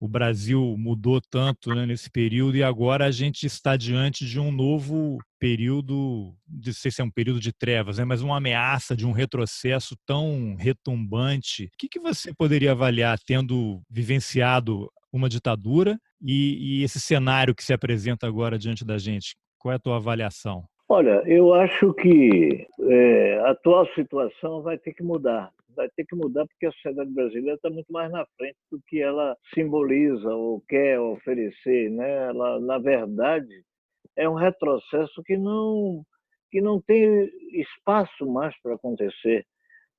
O 0.00 0.08
Brasil 0.08 0.76
mudou 0.76 1.20
tanto 1.20 1.72
né, 1.74 1.86
nesse 1.86 2.10
período 2.10 2.56
e 2.56 2.62
agora 2.62 3.06
a 3.06 3.10
gente 3.10 3.46
está 3.46 3.76
diante 3.76 4.26
de 4.26 4.40
um 4.40 4.50
novo 4.50 5.18
período, 5.38 6.34
não 6.48 6.72
sei 6.72 6.90
se 6.90 7.00
é 7.00 7.04
um 7.04 7.10
período 7.10 7.38
de 7.38 7.52
trevas, 7.52 7.98
né, 7.98 8.04
mas 8.04 8.22
uma 8.22 8.38
ameaça 8.38 8.96
de 8.96 9.06
um 9.06 9.12
retrocesso 9.12 9.96
tão 10.04 10.56
retumbante. 10.58 11.66
O 11.66 11.70
que, 11.78 11.88
que 11.88 12.00
você 12.00 12.34
poderia 12.34 12.72
avaliar 12.72 13.18
tendo 13.24 13.80
vivenciado 13.88 14.90
uma 15.12 15.28
ditadura 15.28 15.98
e, 16.20 16.80
e 16.80 16.82
esse 16.82 16.98
cenário 16.98 17.54
que 17.54 17.62
se 17.62 17.72
apresenta 17.72 18.26
agora 18.26 18.58
diante 18.58 18.84
da 18.84 18.98
gente? 18.98 19.36
Qual 19.58 19.72
é 19.72 19.76
a 19.76 19.80
tua 19.80 19.96
avaliação? 19.96 20.64
Olha, 20.92 21.22
eu 21.24 21.54
acho 21.54 21.94
que 21.94 22.66
é, 22.80 23.38
a 23.44 23.52
atual 23.52 23.86
situação 23.94 24.60
vai 24.60 24.76
ter 24.76 24.92
que 24.92 25.04
mudar. 25.04 25.52
Vai 25.76 25.88
ter 25.90 26.04
que 26.04 26.16
mudar 26.16 26.44
porque 26.48 26.66
a 26.66 26.72
sociedade 26.72 27.12
brasileira 27.12 27.54
está 27.54 27.70
muito 27.70 27.92
mais 27.92 28.10
na 28.10 28.26
frente 28.36 28.56
do 28.72 28.80
que 28.88 29.00
ela 29.00 29.36
simboliza 29.54 30.34
ou 30.34 30.60
quer 30.68 30.98
oferecer. 30.98 31.92
Né? 31.92 32.26
Ela, 32.26 32.58
na 32.58 32.78
verdade, 32.78 33.62
é 34.16 34.28
um 34.28 34.34
retrocesso 34.34 35.22
que 35.22 35.36
não, 35.36 36.02
que 36.50 36.60
não 36.60 36.80
tem 36.80 37.30
espaço 37.52 38.26
mais 38.26 38.52
para 38.60 38.74
acontecer. 38.74 39.46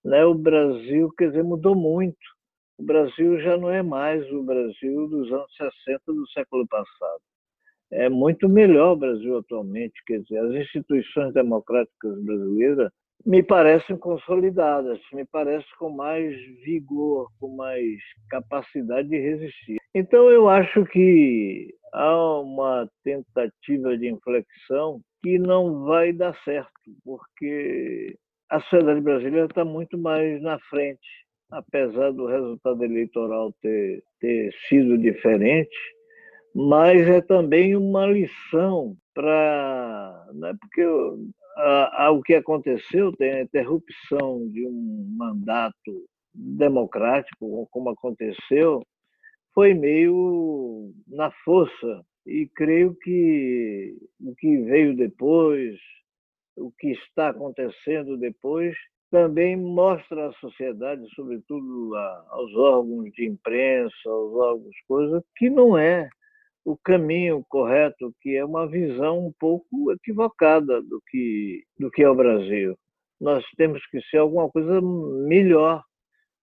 Né? 0.04 0.26
O 0.26 0.34
Brasil, 0.34 1.10
quer 1.18 1.30
dizer, 1.30 1.44
mudou 1.46 1.74
muito. 1.74 2.20
O 2.78 2.84
Brasil 2.84 3.40
já 3.40 3.56
não 3.56 3.70
é 3.70 3.82
mais 3.82 4.30
o 4.30 4.44
Brasil 4.44 5.08
dos 5.08 5.32
anos 5.32 5.56
60 5.56 6.02
do 6.08 6.28
século 6.32 6.68
passado 6.68 7.22
é 7.92 8.10
muito 8.10 8.48
melhor 8.48 8.94
o 8.94 9.00
Brasil 9.00 9.38
atualmente. 9.38 9.94
Quer 10.06 10.22
dizer, 10.22 10.38
as 10.40 10.52
instituições 10.54 11.34
democráticas 11.34 12.24
brasileiras 12.24 12.92
me 13.26 13.44
parecem 13.44 13.98
consolidadas, 13.98 15.00
me 15.14 15.26
parecem 15.26 15.70
com 15.78 15.90
mais 15.90 16.36
vigor, 16.64 17.28
com 17.40 17.56
mais 17.56 18.00
capacidade 18.30 19.08
de 19.08 19.18
resistir. 19.18 19.78
Então, 19.94 20.30
eu 20.30 20.50
acho 20.50 20.86
que 20.86 21.74
há 21.94 22.40
uma 22.40 22.90
tentativa 23.04 23.98
de 23.98 24.10
inflexão 24.10 25.02
que 25.22 25.38
não 25.38 25.84
vai 25.84 26.14
dar 26.14 26.36
certo, 26.44 26.72
porque 27.04 28.16
a 28.50 28.60
sociedade 28.62 29.02
brasileira 29.02 29.46
está 29.46 29.64
muito 29.64 29.98
mais 29.98 30.42
na 30.42 30.58
frente, 30.62 31.08
apesar 31.52 32.12
do 32.12 32.26
resultado 32.26 32.84
eleitoral 32.84 33.54
ter, 33.62 34.02
ter 34.20 34.52
sido 34.68 34.98
diferente 34.98 35.78
mas 36.54 37.08
é 37.08 37.22
também 37.22 37.76
uma 37.76 38.06
lição 38.06 38.96
para. 39.14 40.28
Né, 40.34 40.54
porque 40.60 40.82
a, 41.58 42.06
a, 42.06 42.12
o 42.12 42.22
que 42.22 42.34
aconteceu 42.34 43.12
tem 43.14 43.32
a 43.32 43.42
interrupção 43.42 44.48
de 44.50 44.66
um 44.66 45.16
mandato 45.18 46.06
democrático, 46.34 47.68
como 47.72 47.90
aconteceu, 47.90 48.86
foi 49.54 49.74
meio 49.74 50.94
na 51.08 51.32
força. 51.44 52.06
E 52.26 52.48
creio 52.56 52.96
que 52.96 53.98
o 54.20 54.36
que 54.36 54.58
veio 54.58 54.96
depois, 54.96 55.78
o 56.56 56.72
que 56.72 56.92
está 56.92 57.30
acontecendo 57.30 58.16
depois, 58.18 58.76
também 59.10 59.58
mostra 59.58 60.30
à 60.30 60.34
sociedade, 60.34 61.04
sobretudo 61.16 61.96
aos 62.30 62.56
órgãos 62.56 63.12
de 63.12 63.26
imprensa, 63.28 63.92
aos 64.06 64.34
órgãos 64.34 64.76
coisas, 64.88 65.24
que 65.36 65.50
não 65.50 65.78
é 65.78 66.08
o 66.64 66.78
caminho 66.78 67.44
correto, 67.50 68.14
que 68.22 68.36
é 68.36 68.46
uma 68.46 68.68
visão 68.68 69.28
um 69.28 69.34
pouco 69.40 69.92
equivocada 69.92 70.82
do 70.82 71.02
que, 71.10 71.64
do 71.80 71.90
que 71.90 72.04
é 72.04 72.10
o 72.10 72.16
Brasil. 72.16 72.78
Nós 73.20 73.44
temos 73.58 73.86
que 73.88 74.02
ser 74.10 74.18
alguma 74.18 74.50
coisa 74.50 74.80
melhor. 74.82 75.84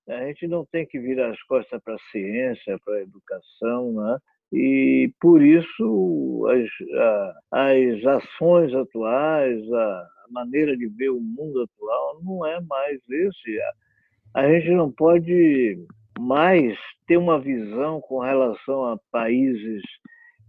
A 0.09 0.27
gente 0.27 0.47
não 0.47 0.65
tem 0.67 0.87
que 0.87 0.99
virar 0.99 1.31
as 1.31 1.43
costas 1.43 1.83
para 1.83 1.95
a 1.95 2.11
ciência, 2.11 2.79
para 2.85 2.95
a 2.95 3.03
educação, 3.03 3.93
né? 3.93 4.19
e 4.53 5.13
por 5.21 5.43
isso 5.43 6.47
as, 6.49 6.71
as 7.53 8.05
ações 8.07 8.75
atuais, 8.75 9.73
a 9.73 10.09
maneira 10.31 10.77
de 10.77 10.89
ver 10.89 11.11
o 11.11 11.21
mundo 11.21 11.63
atual 11.63 12.21
não 12.23 12.47
é 12.47 12.61
mais 12.63 12.99
esse. 13.09 13.59
A 14.35 14.49
gente 14.49 14.71
não 14.71 14.91
pode 14.91 15.79
mais 16.19 16.77
ter 17.07 17.17
uma 17.17 17.41
visão 17.41 18.01
com 18.01 18.19
relação 18.21 18.85
a 18.85 18.99
países 19.11 19.83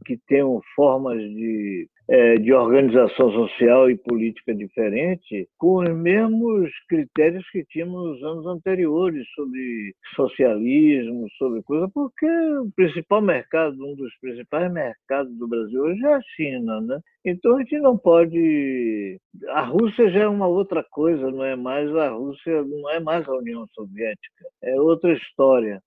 que 0.05 0.17
tenham 0.27 0.61
formas 0.75 1.17
de 1.17 1.87
é, 2.09 2.37
de 2.37 2.51
organização 2.51 3.31
social 3.31 3.89
e 3.89 3.95
política 3.95 4.53
diferente, 4.53 5.47
com 5.59 5.75
os 5.75 5.89
mesmos 5.95 6.71
critérios 6.87 7.47
que 7.51 7.63
tínhamos 7.65 8.19
nos 8.19 8.23
anos 8.23 8.47
anteriores 8.47 9.27
sobre 9.35 9.93
socialismo, 10.15 11.27
sobre 11.37 11.61
coisa, 11.61 11.87
porque 11.93 12.25
o 12.25 12.71
principal 12.75 13.21
mercado, 13.21 13.75
um 13.85 13.95
dos 13.95 14.11
principais 14.19 14.71
mercados 14.73 15.37
do 15.37 15.47
Brasil 15.47 15.83
hoje 15.83 16.03
é 16.03 16.15
a 16.15 16.21
China, 16.35 16.81
né? 16.81 16.99
Então 17.23 17.55
a 17.55 17.59
gente 17.59 17.77
não 17.77 17.95
pode. 17.95 19.19
A 19.49 19.61
Rússia 19.61 20.09
já 20.09 20.21
é 20.21 20.27
uma 20.27 20.47
outra 20.47 20.83
coisa, 20.89 21.29
não 21.29 21.43
é 21.43 21.55
mais 21.55 21.93
a 21.95 22.09
Rússia, 22.09 22.63
não 22.63 22.89
é 22.89 22.99
mais 22.99 23.27
a 23.27 23.35
União 23.35 23.67
Soviética, 23.75 24.45
é 24.63 24.81
outra 24.81 25.13
história. 25.13 25.79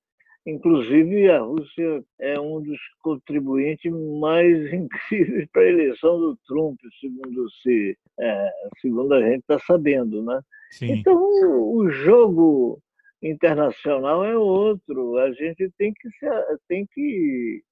Inclusive, 0.45 1.31
a 1.31 1.39
Rússia 1.39 2.05
é 2.21 2.39
um 2.41 2.61
dos 2.61 2.79
contribuintes 3.01 3.93
mais 4.21 4.73
incríveis 4.73 5.49
para 5.53 5.63
a 5.63 5.69
eleição 5.69 6.19
do 6.19 6.37
Trump, 6.47 6.79
segundo, 7.01 7.49
se, 7.63 7.97
é, 8.19 8.51
segundo 8.81 9.15
a 9.15 9.23
gente 9.23 9.41
está 9.41 9.59
sabendo. 9.61 10.23
Né? 10.23 10.41
Sim. 10.73 10.93
Então, 10.93 11.17
o 11.17 11.89
jogo 11.91 12.83
internacional 13.23 14.25
é 14.25 14.37
outro. 14.37 15.17
A 15.19 15.33
gente 15.33 15.71
tem 15.79 15.93
que, 15.93 16.09
tem 16.69 16.87
que 16.93 17.63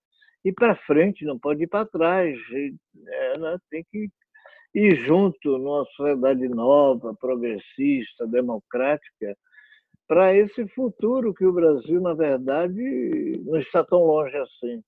ir 0.44 0.52
para 0.52 0.76
frente, 0.76 1.24
não 1.24 1.38
pode 1.40 1.64
ir 1.64 1.68
para 1.68 1.86
trás. 1.86 2.38
É, 3.08 3.38
né? 3.38 3.58
Tem 3.68 3.84
que 3.90 4.08
ir 4.76 4.94
junto 4.94 5.58
numa 5.58 5.84
sociedade 5.96 6.48
nova, 6.48 7.16
progressista, 7.20 8.28
democrática 8.28 9.36
para 10.10 10.34
esse 10.34 10.66
futuro 10.70 11.32
que 11.32 11.46
o 11.46 11.52
Brasil, 11.52 12.00
na 12.00 12.12
verdade, 12.14 13.40
não 13.44 13.60
está 13.60 13.84
tão 13.84 14.00
longe 14.00 14.36
assim. 14.36 14.82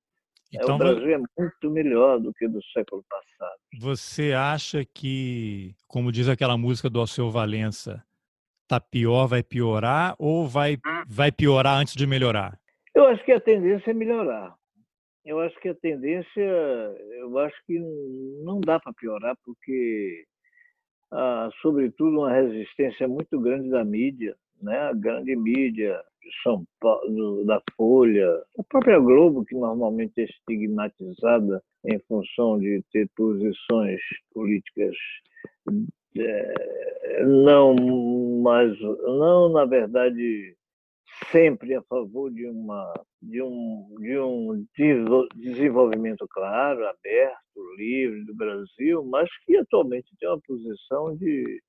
É, 0.53 0.57
então, 0.57 0.75
o 0.75 0.79
Brasil 0.79 1.15
é 1.15 1.19
muito 1.39 1.71
melhor 1.71 2.19
do 2.19 2.35
que 2.35 2.49
do 2.49 2.61
século 2.73 3.05
passado. 3.09 3.57
Você 3.79 4.33
acha 4.33 4.85
que, 4.85 5.77
como 5.87 6.11
diz 6.11 6.29
aquela 6.29 6.59
música 6.59 6.91
do 6.91 6.99
Alceu 6.99 7.31
Valença, 7.31 8.05
tá 8.67 8.81
pior, 8.81 9.29
vai 9.29 9.45
piorar 9.45 10.17
ou 10.19 10.49
vai, 10.49 10.77
vai 11.07 11.31
piorar 11.31 11.79
antes 11.79 11.95
de 11.95 12.05
melhorar? 12.05 12.59
Eu 12.93 13.07
acho 13.07 13.25
que 13.25 13.31
a 13.31 13.41
tendência 13.41 13.93
é 13.93 13.95
melhorar. 13.95 14.57
Eu 15.25 15.39
acho 15.39 15.55
que 15.61 15.69
a 15.69 15.75
tendência, 15.77 16.43
eu 17.21 17.39
acho 17.39 17.55
que 17.65 17.79
não 18.43 18.61
dá 18.61 18.81
para 18.81 18.93
piorar, 18.93 19.37
porque, 19.45 20.25
ah, 21.13 21.49
sobretudo, 21.63 22.19
uma 22.19 22.33
resistência 22.33 23.07
muito 23.07 23.39
grande 23.41 23.71
da 23.71 23.85
mídia 23.85 24.37
né, 24.63 24.79
a 24.79 24.93
grande 24.93 25.35
mídia 25.37 26.01
de 26.23 26.31
São 26.43 26.65
Paulo, 26.81 27.45
da 27.45 27.61
Folha, 27.77 28.29
a 28.59 28.63
própria 28.69 28.99
Globo, 28.99 29.45
que 29.45 29.55
normalmente 29.55 30.21
é 30.21 30.25
estigmatizada 30.25 31.63
em 31.85 31.99
função 32.01 32.59
de 32.59 32.83
ter 32.93 33.09
posições 33.17 34.01
políticas 34.33 34.95
é, 36.17 37.25
não 37.25 37.75
mais, 38.43 38.79
não 38.81 39.49
na 39.49 39.65
verdade 39.65 40.55
sempre 41.31 41.75
a 41.75 41.83
favor 41.83 42.31
de 42.31 42.47
uma 42.47 42.93
de 43.21 43.43
um 43.43 43.95
de 43.99 44.19
um 44.19 44.67
desenvolvimento 45.37 46.27
claro, 46.29 46.87
aberto, 46.87 47.75
livre 47.77 48.25
do 48.25 48.35
Brasil, 48.35 49.05
mas 49.05 49.29
que 49.45 49.57
atualmente 49.57 50.09
tem 50.19 50.29
uma 50.29 50.41
posição 50.41 51.17
de 51.17 51.63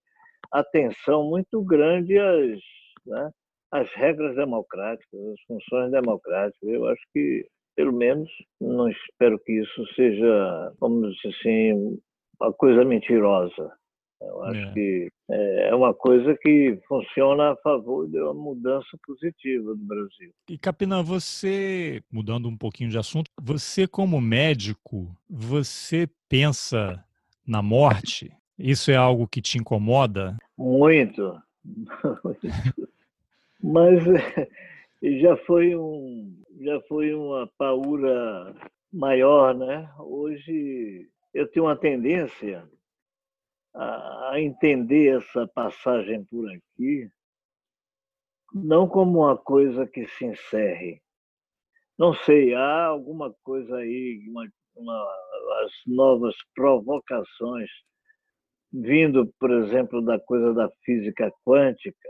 atenção 0.51 1.29
muito 1.29 1.61
grande 1.63 2.17
às 2.17 2.59
né, 3.05 3.29
as 3.71 3.91
regras 3.95 4.35
democráticas, 4.35 5.19
as 5.19 5.41
funções 5.47 5.91
democráticas. 5.91 6.61
Eu 6.61 6.87
acho 6.87 7.01
que, 7.11 7.45
pelo 7.75 7.91
menos, 7.91 8.29
não 8.61 8.87
espero 8.87 9.39
que 9.39 9.51
isso 9.53 9.85
seja, 9.95 10.73
vamos 10.79 11.15
dizer 11.15 11.35
assim, 11.35 11.99
uma 12.39 12.53
coisa 12.53 12.85
mentirosa. 12.85 13.71
Eu 14.21 14.43
acho 14.43 14.59
é. 14.59 14.73
que 14.73 15.07
é, 15.29 15.69
é 15.69 15.75
uma 15.75 15.93
coisa 15.93 16.37
que 16.41 16.79
funciona 16.87 17.51
a 17.51 17.55
favor 17.57 18.07
de 18.07 18.19
uma 18.19 18.33
mudança 18.33 18.97
positiva 19.05 19.75
do 19.75 19.85
Brasil. 19.85 20.31
E 20.49 20.57
Capinã, 20.57 21.03
você, 21.03 22.01
mudando 22.11 22.47
um 22.47 22.57
pouquinho 22.57 22.89
de 22.89 22.97
assunto, 22.97 23.29
você 23.41 23.87
como 23.87 24.21
médico, 24.21 25.15
você 25.29 26.07
pensa 26.29 27.03
na 27.45 27.61
morte? 27.61 28.31
Isso 28.57 28.91
é 28.91 28.95
algo 28.95 29.27
que 29.27 29.41
te 29.41 29.57
incomoda? 29.57 30.37
Muito. 30.57 31.35
Mas 33.63 34.03
já 35.21 35.37
foi 35.37 35.73
um 35.75 36.43
já 36.59 36.81
foi 36.81 37.13
uma 37.13 37.49
paura 37.57 38.53
maior, 38.91 39.55
né? 39.55 39.89
Hoje 39.99 41.09
eu 41.33 41.49
tenho 41.49 41.65
uma 41.65 41.75
tendência 41.75 42.69
a 43.73 44.33
entender 44.37 45.17
essa 45.17 45.47
passagem 45.47 46.23
por 46.25 46.47
aqui 46.51 47.09
não 48.53 48.87
como 48.87 49.21
uma 49.21 49.37
coisa 49.37 49.87
que 49.87 50.05
se 50.07 50.25
encerre. 50.25 51.01
Não 51.97 52.13
sei, 52.13 52.53
há 52.53 52.85
alguma 52.85 53.33
coisa 53.43 53.77
aí, 53.77 54.23
uma, 54.27 54.47
uma, 54.75 55.07
as 55.63 55.71
novas 55.87 56.35
provocações 56.53 57.69
vindo, 58.71 59.31
por 59.39 59.51
exemplo, 59.51 60.03
da 60.03 60.19
coisa 60.19 60.53
da 60.53 60.69
física 60.83 61.31
quântica, 61.45 62.09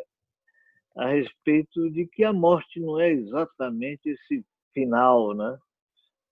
a 0.96 1.08
respeito 1.08 1.90
de 1.92 2.06
que 2.06 2.24
a 2.24 2.32
morte 2.32 2.80
não 2.80 3.00
é 3.00 3.12
exatamente 3.12 4.10
esse 4.10 4.46
final, 4.74 5.34
né? 5.34 5.58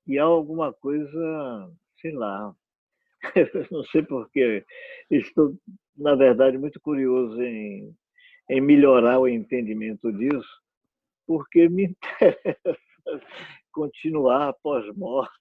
E 0.08 0.20
há 0.20 0.24
alguma 0.24 0.74
coisa, 0.74 1.72
sei 2.00 2.12
lá, 2.12 2.56
não 3.72 3.84
sei 3.86 4.04
porquê, 4.04 4.66
estou, 5.10 5.56
na 5.96 6.16
verdade, 6.16 6.58
muito 6.58 6.80
curioso 6.80 7.42
em, 7.42 7.96
em 8.50 8.62
melhorar 8.62 9.20
o 9.20 9.28
entendimento 9.28 10.12
disso, 10.12 10.62
porque 11.26 11.70
me 11.70 11.86
interessa 12.12 12.80
continuar 13.72 14.54
pós-morte. 14.62 15.32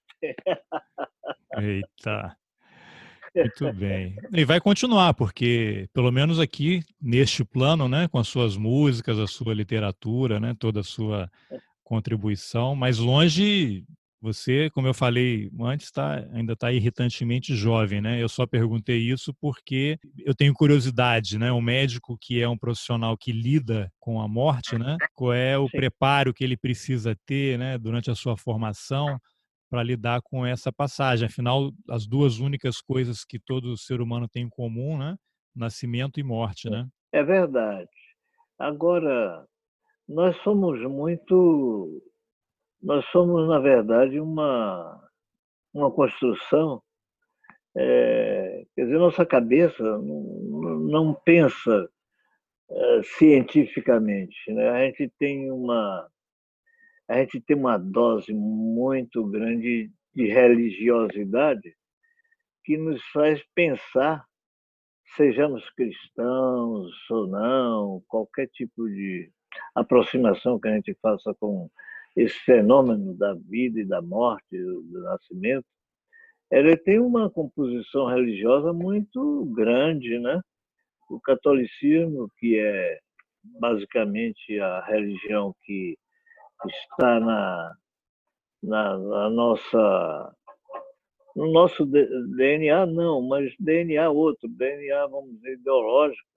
Eita! 1.57 2.37
Muito 3.35 3.73
bem. 3.73 4.15
E 4.33 4.43
vai 4.43 4.59
continuar, 4.59 5.13
porque 5.13 5.87
pelo 5.93 6.11
menos 6.11 6.39
aqui 6.39 6.83
neste 7.01 7.43
plano, 7.43 7.87
né, 7.87 8.07
com 8.07 8.19
as 8.19 8.27
suas 8.27 8.57
músicas, 8.57 9.17
a 9.17 9.27
sua 9.27 9.53
literatura, 9.53 10.39
né, 10.39 10.55
toda 10.57 10.81
a 10.81 10.83
sua 10.83 11.29
contribuição, 11.83 12.75
mas 12.75 12.97
longe 12.97 13.85
você, 14.21 14.69
como 14.69 14.87
eu 14.87 14.93
falei 14.93 15.49
antes, 15.59 15.91
tá, 15.91 16.23
ainda 16.31 16.53
está 16.53 16.71
irritantemente 16.71 17.55
jovem, 17.55 17.99
né? 17.99 18.21
Eu 18.21 18.29
só 18.29 18.45
perguntei 18.45 18.99
isso 18.99 19.33
porque 19.41 19.97
eu 20.19 20.35
tenho 20.35 20.53
curiosidade, 20.53 21.39
né? 21.39 21.51
O 21.51 21.59
médico 21.59 22.15
que 22.21 22.39
é 22.39 22.47
um 22.47 22.57
profissional 22.57 23.17
que 23.17 23.31
lida 23.31 23.91
com 23.99 24.21
a 24.21 24.27
morte, 24.27 24.77
né? 24.77 24.95
Qual 25.15 25.33
é 25.33 25.57
o 25.57 25.67
Sim. 25.67 25.77
preparo 25.77 26.35
que 26.35 26.43
ele 26.43 26.55
precisa 26.55 27.17
ter, 27.25 27.57
né? 27.57 27.79
Durante 27.79 28.11
a 28.11 28.15
sua 28.15 28.37
formação 28.37 29.19
para 29.71 29.83
lidar 29.83 30.21
com 30.21 30.45
essa 30.45 30.69
passagem. 30.69 31.25
Afinal, 31.25 31.71
as 31.89 32.05
duas 32.05 32.39
únicas 32.39 32.81
coisas 32.81 33.23
que 33.23 33.39
todo 33.39 33.77
ser 33.77 34.01
humano 34.01 34.27
tem 34.27 34.43
em 34.43 34.49
comum, 34.49 34.97
né? 34.97 35.15
Nascimento 35.55 36.19
e 36.19 36.23
morte, 36.23 36.69
né? 36.69 36.85
É 37.13 37.23
verdade. 37.23 37.89
Agora, 38.59 39.45
nós 40.07 40.35
somos 40.43 40.81
muito. 40.81 42.03
Nós 42.83 43.05
somos, 43.11 43.47
na 43.47 43.59
verdade, 43.59 44.19
uma, 44.19 45.01
uma 45.73 45.89
construção. 45.89 46.83
É, 47.77 48.65
quer 48.75 48.83
dizer, 48.83 48.97
nossa 48.97 49.25
cabeça 49.25 49.81
não, 49.81 50.79
não 50.81 51.13
pensa 51.13 51.89
é, 52.69 53.01
cientificamente. 53.03 54.51
Né? 54.51 54.69
A 54.69 54.85
gente 54.85 55.09
tem 55.17 55.49
uma 55.49 56.09
a 57.11 57.17
gente 57.17 57.41
tem 57.41 57.57
uma 57.57 57.77
dose 57.77 58.33
muito 58.33 59.25
grande 59.25 59.91
de 60.15 60.27
religiosidade 60.27 61.75
que 62.63 62.77
nos 62.77 63.03
faz 63.11 63.43
pensar, 63.53 64.25
sejamos 65.17 65.69
cristãos 65.71 66.89
ou 67.09 67.27
não, 67.27 68.01
qualquer 68.07 68.47
tipo 68.47 68.87
de 68.87 69.29
aproximação 69.75 70.57
que 70.57 70.69
a 70.69 70.75
gente 70.75 70.97
faça 71.01 71.35
com 71.37 71.69
esse 72.15 72.39
fenômeno 72.45 73.13
da 73.13 73.33
vida 73.33 73.81
e 73.81 73.85
da 73.85 74.01
morte, 74.01 74.57
do 74.57 75.01
nascimento, 75.03 75.65
ele 76.49 76.77
tem 76.77 76.97
uma 76.97 77.29
composição 77.29 78.05
religiosa 78.05 78.71
muito 78.71 79.51
grande, 79.53 80.17
né? 80.17 80.39
O 81.09 81.19
catolicismo, 81.19 82.31
que 82.37 82.57
é 82.57 82.99
basicamente 83.59 84.57
a 84.61 84.85
religião 84.85 85.53
que 85.63 85.97
está 86.69 87.19
na, 87.19 87.75
na, 88.63 88.97
na 88.97 89.29
nossa 89.29 90.35
no 91.35 91.51
nosso 91.51 91.85
DNA 91.85 92.85
não, 92.87 93.21
mas 93.21 93.53
DNA 93.57 94.09
outro, 94.09 94.49
DNA 94.49 95.07
vamos 95.07 95.35
dizer 95.35 95.53
ideológico, 95.53 96.27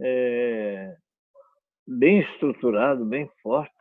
é, 0.00 0.96
bem 1.86 2.20
estruturado, 2.20 3.04
bem 3.04 3.28
forte, 3.42 3.72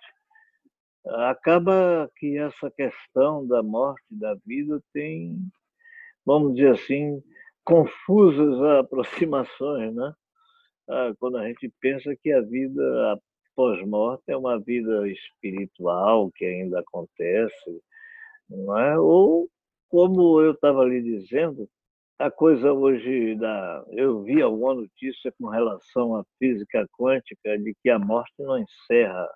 acaba 1.08 2.10
que 2.18 2.38
essa 2.38 2.72
questão 2.72 3.46
da 3.48 3.62
morte, 3.62 4.04
da 4.10 4.36
vida 4.46 4.82
tem, 4.92 5.38
vamos 6.26 6.56
dizer 6.56 6.72
assim, 6.72 7.22
confusas 7.64 8.62
aproximações, 8.80 9.94
né? 9.94 10.14
Ah, 10.88 11.14
quando 11.20 11.38
a 11.38 11.48
gente 11.48 11.72
pensa 11.80 12.16
que 12.22 12.32
a 12.32 12.42
vida 12.42 13.20
pós-morte 13.56 14.24
é 14.28 14.38
uma 14.38 14.60
vida 14.60 15.08
espiritual 15.10 16.32
que 16.32 16.46
ainda 16.46 16.80
acontece, 16.80 17.82
não 18.50 18.78
é? 18.78 19.00
Ou, 19.00 19.50
como 19.90 20.42
eu 20.42 20.52
estava 20.52 20.84
lhe 20.86 21.02
dizendo, 21.02 21.68
a 22.20 22.32
coisa 22.32 22.72
hoje 22.72 23.36
da. 23.36 23.84
Eu 23.90 24.24
vi 24.24 24.42
alguma 24.42 24.76
notícia 24.76 25.34
com 25.40 25.48
relação 25.48 26.16
à 26.16 26.24
física 26.40 26.88
quântica 26.98 27.58
de 27.58 27.74
que 27.82 27.90
a 27.90 28.00
morte 28.00 28.34
não 28.40 28.58
encerra. 28.58 29.28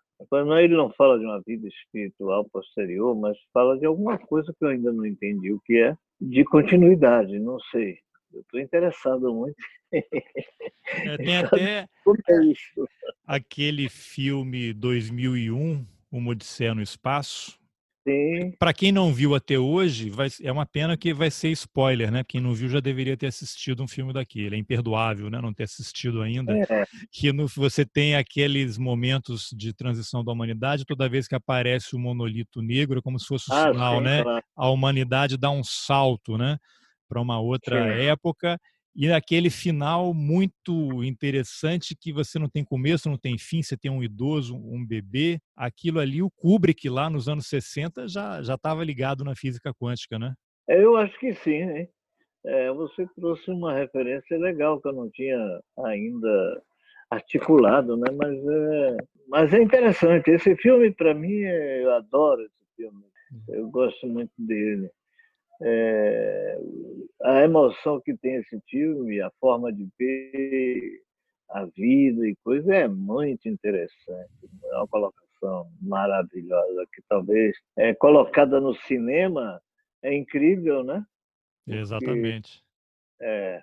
Ele 0.61 0.76
não 0.76 0.89
fala 0.91 1.17
de 1.17 1.26
uma 1.26 1.41
vida 1.45 1.67
espiritual 1.67 2.45
posterior, 2.51 3.15
mas 3.15 3.38
fala 3.53 3.78
de 3.78 3.86
alguma 3.86 4.17
coisa 4.17 4.53
que 4.57 4.65
eu 4.65 4.70
ainda 4.70 4.91
não 4.91 5.05
entendi 5.05 5.51
o 5.53 5.61
que 5.61 5.78
é, 5.78 5.95
de 6.20 6.43
continuidade, 6.43 7.39
não 7.39 7.57
sei. 7.72 7.97
Eu 8.34 8.41
estou 8.41 8.59
interessado 8.59 9.34
muito. 9.34 9.55
É, 9.91 10.01
tem 11.17 11.38
até 11.38 11.80
é 11.80 11.88
aquele 13.25 13.89
filme 13.89 14.73
2001, 14.73 15.86
Uma 16.11 16.32
Odisseia 16.32 16.75
no 16.75 16.82
Espaço, 16.82 17.59
para 18.57 18.73
quem 18.73 18.91
não 18.91 19.13
viu 19.13 19.36
até 19.36 19.57
hoje, 19.57 20.09
vai, 20.09 20.30
é 20.41 20.51
uma 20.51 20.65
pena 20.65 20.97
que 20.97 21.13
vai 21.13 21.30
ser 21.30 21.49
spoiler, 21.49 22.11
né? 22.11 22.23
Quem 22.27 22.41
não 22.41 22.53
viu 22.53 22.69
já 22.69 22.80
deveria 22.80 23.15
ter 23.15 23.27
assistido 23.27 23.84
um 23.84 23.88
filme 23.88 24.13
daquele. 24.13 24.55
É 24.55 24.59
imperdoável, 24.59 25.30
né? 25.30 25.39
Não 25.41 25.53
ter 25.53 25.63
assistido 25.63 26.21
ainda. 26.21 26.53
É. 26.69 26.86
Que 27.11 27.32
no, 27.32 27.47
você 27.47 27.86
tem 27.86 28.15
aqueles 28.15 28.77
momentos 28.77 29.49
de 29.55 29.73
transição 29.73 30.23
da 30.23 30.32
humanidade, 30.32 30.86
toda 30.86 31.09
vez 31.09 31.27
que 31.27 31.36
aparece 31.36 31.95
o 31.95 31.99
monolito 31.99 32.61
negro, 32.61 32.99
é 32.99 33.01
como 33.01 33.19
se 33.19 33.27
fosse 33.27 33.51
o 33.51 33.53
ah, 33.53 33.71
sinal, 33.71 33.97
sim, 33.97 34.03
né? 34.03 34.23
Claro. 34.23 34.43
A 34.55 34.69
humanidade 34.69 35.38
dá 35.38 35.51
um 35.51 35.63
salto, 35.63 36.38
né? 36.38 36.57
Para 37.10 37.20
uma 37.20 37.39
outra 37.39 37.82
sim. 37.82 38.03
época 38.03 38.57
e 38.95 39.10
aquele 39.12 39.49
final 39.49 40.14
muito 40.14 41.03
interessante 41.03 41.95
que 41.95 42.12
você 42.12 42.38
não 42.38 42.49
tem 42.49 42.66
começo, 42.66 43.10
não 43.10 43.18
tem 43.18 43.38
fim, 43.38 43.62
você 43.62 43.78
tem 43.78 43.89
um 43.89 44.03
idoso, 44.03 44.55
um 44.55 44.86
bebê. 44.86 45.39
Aquilo 45.55 45.99
ali, 45.99 46.22
o 46.22 46.30
Kubrick 46.30 46.89
lá 46.89 47.10
nos 47.10 47.30
anos 47.30 47.47
60 47.47 48.07
já 48.07 48.41
já 48.41 48.55
estava 48.55 48.84
ligado 48.84 49.24
na 49.24 49.36
física 49.36 49.74
quântica, 49.74 50.20
né? 50.20 50.34
Eu 50.68 50.97
acho 50.97 51.18
que 51.20 51.34
sim, 51.34 51.66
né? 51.66 51.88
É, 52.45 52.72
você 52.72 53.07
trouxe 53.16 53.49
uma 53.51 53.74
referência 53.74 54.38
legal 54.38 54.82
que 54.82 54.88
eu 54.88 54.93
não 54.93 55.10
tinha 55.10 55.38
ainda 55.86 56.62
articulado, 57.10 57.95
né? 57.95 58.12
Mas 58.12 58.38
é, 58.38 58.97
mas 59.30 59.53
é 59.53 59.62
interessante. 59.62 60.30
Esse 60.32 60.55
filme, 60.55 60.91
para 60.91 61.14
mim, 61.14 61.39
eu 61.39 61.93
adoro 61.93 62.41
esse 62.41 62.66
filme. 62.76 63.03
Uhum. 63.32 63.55
Eu 63.55 63.70
gosto 63.70 64.07
muito 64.07 64.34
dele. 64.38 64.89
É, 65.62 66.60
a 67.22 67.43
emoção 67.43 67.99
que 67.99 68.16
tem 68.16 68.36
esse 68.36 68.60
filme, 68.70 69.22
a 69.22 69.30
forma 69.39 69.72
de 69.74 69.88
ver 69.97 71.01
a 71.49 71.66
vida 71.66 72.28
e 72.28 72.36
coisa 72.43 72.74
é 72.74 72.88
muito 72.88 73.49
interessante. 73.49 74.30
É 74.66 74.76
uma 74.78 74.88
colocação 74.88 75.70
maravilhosa 75.82 76.86
que 76.93 77.01
talvez 77.10 77.57
é 77.78 77.93
colocada 77.93 78.60
no 78.60 78.74
cinema 78.76 79.62
é 80.01 80.16
incrível, 80.16 80.84
né? 80.84 81.05
Porque, 81.66 81.80
Exatamente. 81.80 82.64
É, 83.22 83.62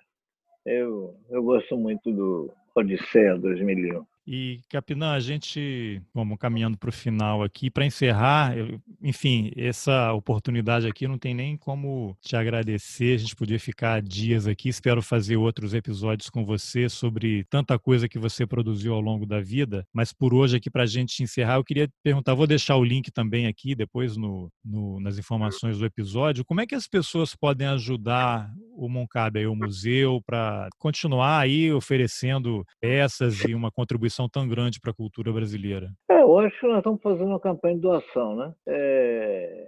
eu, 0.65 1.17
eu 1.29 1.43
gosto 1.43 1.77
muito 1.77 2.11
do 2.11 2.53
Odisseia 2.75 3.37
2001. 3.37 4.05
E, 4.29 4.59
Capinã, 4.69 5.13
a 5.13 5.21
gente, 5.21 6.01
vamos 6.13 6.37
caminhando 6.37 6.77
para 6.77 6.89
o 6.89 6.91
final 6.91 7.41
aqui, 7.41 7.69
para 7.69 7.85
encerrar, 7.85 8.57
eu, 8.57 8.77
enfim, 9.01 9.53
essa 9.55 10.11
oportunidade 10.11 10.85
aqui 10.85 11.07
não 11.07 11.17
tem 11.17 11.33
nem 11.33 11.55
como 11.55 12.13
te 12.21 12.35
agradecer, 12.35 13.15
a 13.15 13.17
gente 13.19 13.37
podia 13.37 13.57
ficar 13.57 14.01
dias 14.01 14.45
aqui, 14.45 14.67
espero 14.67 15.01
fazer 15.01 15.37
outros 15.37 15.73
episódios 15.73 16.29
com 16.29 16.43
você 16.43 16.89
sobre 16.89 17.45
tanta 17.45 17.79
coisa 17.79 18.09
que 18.09 18.19
você 18.19 18.45
produziu 18.45 18.93
ao 18.93 18.99
longo 18.99 19.25
da 19.25 19.39
vida, 19.39 19.87
mas 19.93 20.11
por 20.11 20.33
hoje 20.33 20.57
aqui, 20.57 20.69
para 20.69 20.83
a 20.83 20.87
gente 20.87 21.23
encerrar, 21.23 21.55
eu 21.55 21.63
queria 21.63 21.87
perguntar, 22.03 22.33
vou 22.33 22.45
deixar 22.45 22.75
o 22.75 22.83
link 22.83 23.09
também 23.09 23.47
aqui, 23.47 23.75
depois 23.75 24.17
no, 24.17 24.51
no, 24.61 24.99
nas 24.99 25.17
informações 25.17 25.77
do 25.77 25.85
episódio, 25.85 26.43
como 26.43 26.59
é 26.59 26.67
que 26.67 26.75
as 26.75 26.85
pessoas 26.85 27.33
podem 27.33 27.67
ajudar 27.69 28.51
o 28.75 28.89
Moncabe, 28.89 29.47
o 29.47 29.55
museu, 29.55 30.21
para 30.25 30.67
continuar 30.77 31.39
aí 31.39 31.71
oferecendo 31.71 32.65
peças 32.81 33.39
e 33.45 33.55
uma 33.55 33.71
contribuição 33.71 34.16
contribuição 34.17 34.27
tão 34.27 34.47
grande 34.47 34.79
para 34.79 34.91
a 34.91 34.95
cultura 34.95 35.31
brasileira? 35.31 35.91
É, 36.09 36.21
eu 36.21 36.39
acho 36.39 36.59
que 36.59 36.67
nós 36.67 36.77
estamos 36.77 37.01
fazendo 37.01 37.27
uma 37.27 37.39
campanha 37.39 37.75
de 37.75 37.81
doação, 37.81 38.35
né? 38.35 38.53
É, 38.65 39.67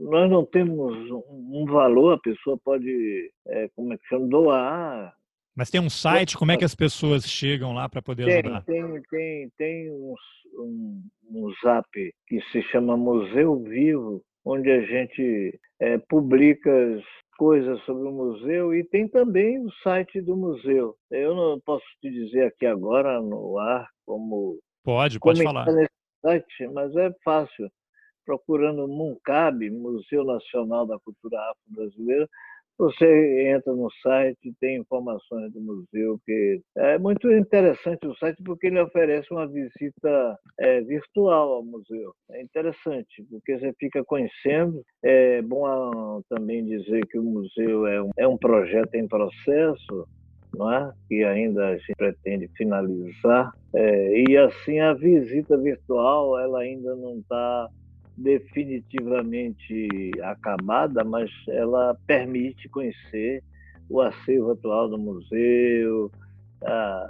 nós 0.00 0.30
não 0.30 0.44
temos 0.46 0.96
um 1.28 1.64
valor, 1.66 2.14
a 2.14 2.18
pessoa 2.18 2.56
pode, 2.64 3.30
é, 3.48 3.68
como 3.74 3.92
é 3.92 3.98
que 3.98 4.06
chama, 4.06 4.28
doar. 4.28 5.12
Mas 5.54 5.70
tem 5.70 5.80
um 5.80 5.90
site, 5.90 6.38
como 6.38 6.52
é 6.52 6.56
que 6.56 6.64
as 6.64 6.74
pessoas 6.74 7.24
chegam 7.24 7.74
lá 7.74 7.88
para 7.88 8.00
poder 8.00 8.24
tem, 8.24 8.38
ajudar? 8.38 8.62
Tem, 8.62 9.02
tem, 9.10 9.50
tem 9.58 9.90
um, 9.90 10.14
um, 10.58 11.02
um 11.30 11.52
zap 11.62 11.88
que 12.26 12.40
se 12.50 12.62
chama 12.70 12.96
Museu 12.96 13.62
Vivo, 13.62 14.22
onde 14.44 14.70
a 14.70 14.80
gente 14.82 15.58
é, 15.80 15.98
publica 15.98 16.70
coisas 17.36 17.80
sobre 17.84 18.08
o 18.08 18.12
museu 18.12 18.74
e 18.74 18.84
tem 18.84 19.08
também 19.08 19.58
o 19.58 19.70
site 19.82 20.20
do 20.20 20.36
museu. 20.36 20.96
Eu 21.10 21.34
não 21.34 21.60
posso 21.60 21.84
te 22.00 22.10
dizer 22.10 22.46
aqui 22.46 22.66
agora 22.66 23.20
no 23.20 23.58
ar 23.58 23.88
como 24.06 24.58
pode 24.84 25.18
pode 25.18 25.42
falar 25.42 25.66
nesse 25.66 25.90
site, 26.20 26.68
mas 26.72 26.94
é 26.96 27.10
fácil. 27.24 27.68
Procurando 28.24 28.86
MUNCAB, 28.86 29.68
Museu 29.70 30.24
Nacional 30.24 30.86
da 30.86 30.96
Cultura 31.00 31.40
Afro-Brasileira, 31.50 32.28
você 32.82 33.50
entra 33.54 33.72
no 33.72 33.88
site, 34.02 34.52
tem 34.60 34.78
informações 34.78 35.52
do 35.52 35.60
museu, 35.60 36.18
que 36.26 36.60
é 36.76 36.98
muito 36.98 37.30
interessante 37.30 38.06
o 38.06 38.14
site 38.16 38.42
porque 38.44 38.66
ele 38.66 38.80
oferece 38.80 39.32
uma 39.32 39.46
visita 39.46 40.38
é, 40.58 40.80
virtual 40.80 41.52
ao 41.52 41.64
museu. 41.64 42.12
É 42.30 42.42
interessante, 42.42 43.24
porque 43.30 43.56
você 43.56 43.72
fica 43.78 44.02
conhecendo. 44.04 44.82
É 45.02 45.40
bom 45.42 46.22
também 46.28 46.64
dizer 46.64 47.06
que 47.06 47.18
o 47.18 47.22
museu 47.22 47.86
é 47.86 48.02
um, 48.02 48.10
é 48.16 48.26
um 48.26 48.36
projeto 48.36 48.94
em 48.94 49.06
processo, 49.06 50.08
não 50.56 50.72
é? 50.72 50.92
que 51.08 51.22
ainda 51.22 51.68
a 51.68 51.76
gente 51.76 51.92
pretende 51.96 52.48
finalizar. 52.56 53.52
É, 53.74 54.24
e 54.28 54.36
assim 54.36 54.80
a 54.80 54.92
visita 54.92 55.56
virtual 55.56 56.38
ela 56.38 56.60
ainda 56.60 56.96
não 56.96 57.18
está 57.18 57.68
definitivamente 58.16 60.10
acabada, 60.22 61.02
mas 61.04 61.30
ela 61.48 61.96
permite 62.06 62.68
conhecer 62.68 63.42
o 63.88 64.00
acervo 64.00 64.52
atual 64.52 64.88
do 64.88 64.98
museu. 64.98 66.10
Ah, 66.64 67.08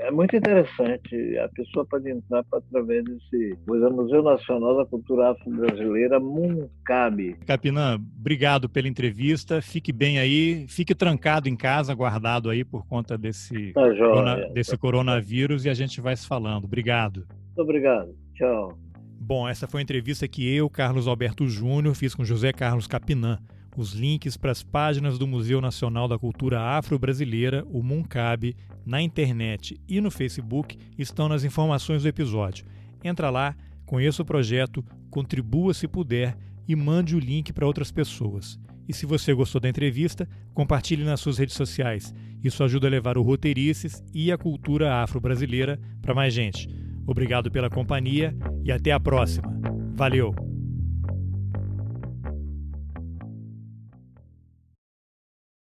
é 0.00 0.10
muito 0.10 0.36
interessante. 0.36 1.38
A 1.38 1.48
pessoa 1.48 1.84
pode 1.84 2.10
entrar 2.10 2.44
através 2.52 3.04
desse 3.04 3.56
coisa, 3.66 3.90
Museu 3.90 4.22
Nacional 4.22 4.76
da 4.76 4.86
Cultura 4.86 5.30
Afro-Brasileira, 5.30 6.20
MUNCAB. 6.20 7.34
Capinã, 7.46 7.96
obrigado 7.96 8.68
pela 8.68 8.88
entrevista. 8.88 9.60
Fique 9.60 9.92
bem 9.92 10.18
aí, 10.18 10.66
fique 10.68 10.94
trancado 10.94 11.48
em 11.48 11.56
casa, 11.56 11.94
guardado 11.94 12.50
aí 12.50 12.64
por 12.64 12.86
conta 12.86 13.16
desse, 13.16 13.72
tá 13.72 13.82
corona, 13.82 14.48
desse 14.52 14.76
coronavírus 14.76 15.64
e 15.64 15.70
a 15.70 15.74
gente 15.74 16.00
vai 16.00 16.16
se 16.16 16.26
falando. 16.26 16.64
Obrigado. 16.64 17.26
Muito 17.46 17.62
obrigado. 17.62 18.14
Tchau. 18.34 18.83
Bom, 19.26 19.48
essa 19.48 19.66
foi 19.66 19.80
a 19.80 19.82
entrevista 19.82 20.28
que 20.28 20.46
eu, 20.46 20.68
Carlos 20.68 21.08
Alberto 21.08 21.48
Júnior, 21.48 21.94
fiz 21.94 22.14
com 22.14 22.26
José 22.26 22.52
Carlos 22.52 22.86
Capinã. 22.86 23.38
Os 23.74 23.94
links 23.94 24.36
para 24.36 24.52
as 24.52 24.62
páginas 24.62 25.18
do 25.18 25.26
Museu 25.26 25.62
Nacional 25.62 26.06
da 26.06 26.18
Cultura 26.18 26.60
Afro-Brasileira, 26.60 27.64
o 27.70 27.82
MUNCAB, 27.82 28.54
na 28.84 29.00
internet 29.00 29.80
e 29.88 29.98
no 29.98 30.10
Facebook 30.10 30.76
estão 30.98 31.26
nas 31.26 31.42
informações 31.42 32.02
do 32.02 32.08
episódio. 32.08 32.66
Entra 33.02 33.30
lá, 33.30 33.56
conheça 33.86 34.20
o 34.20 34.26
projeto, 34.26 34.84
contribua 35.08 35.72
se 35.72 35.88
puder 35.88 36.36
e 36.68 36.76
mande 36.76 37.16
o 37.16 37.18
link 37.18 37.50
para 37.50 37.66
outras 37.66 37.90
pessoas. 37.90 38.60
E 38.86 38.92
se 38.92 39.06
você 39.06 39.32
gostou 39.32 39.58
da 39.58 39.70
entrevista, 39.70 40.28
compartilhe 40.52 41.02
nas 41.02 41.20
suas 41.20 41.38
redes 41.38 41.54
sociais. 41.54 42.12
Isso 42.42 42.62
ajuda 42.62 42.88
a 42.88 42.90
levar 42.90 43.16
o 43.16 43.22
Roteirices 43.22 44.04
e 44.12 44.30
a 44.30 44.36
cultura 44.36 45.02
afro-brasileira 45.02 45.80
para 46.02 46.14
mais 46.14 46.34
gente. 46.34 46.83
Obrigado 47.06 47.50
pela 47.50 47.68
companhia 47.68 48.34
e 48.64 48.72
até 48.72 48.92
a 48.92 49.00
próxima. 49.00 49.52
Valeu! 49.94 50.53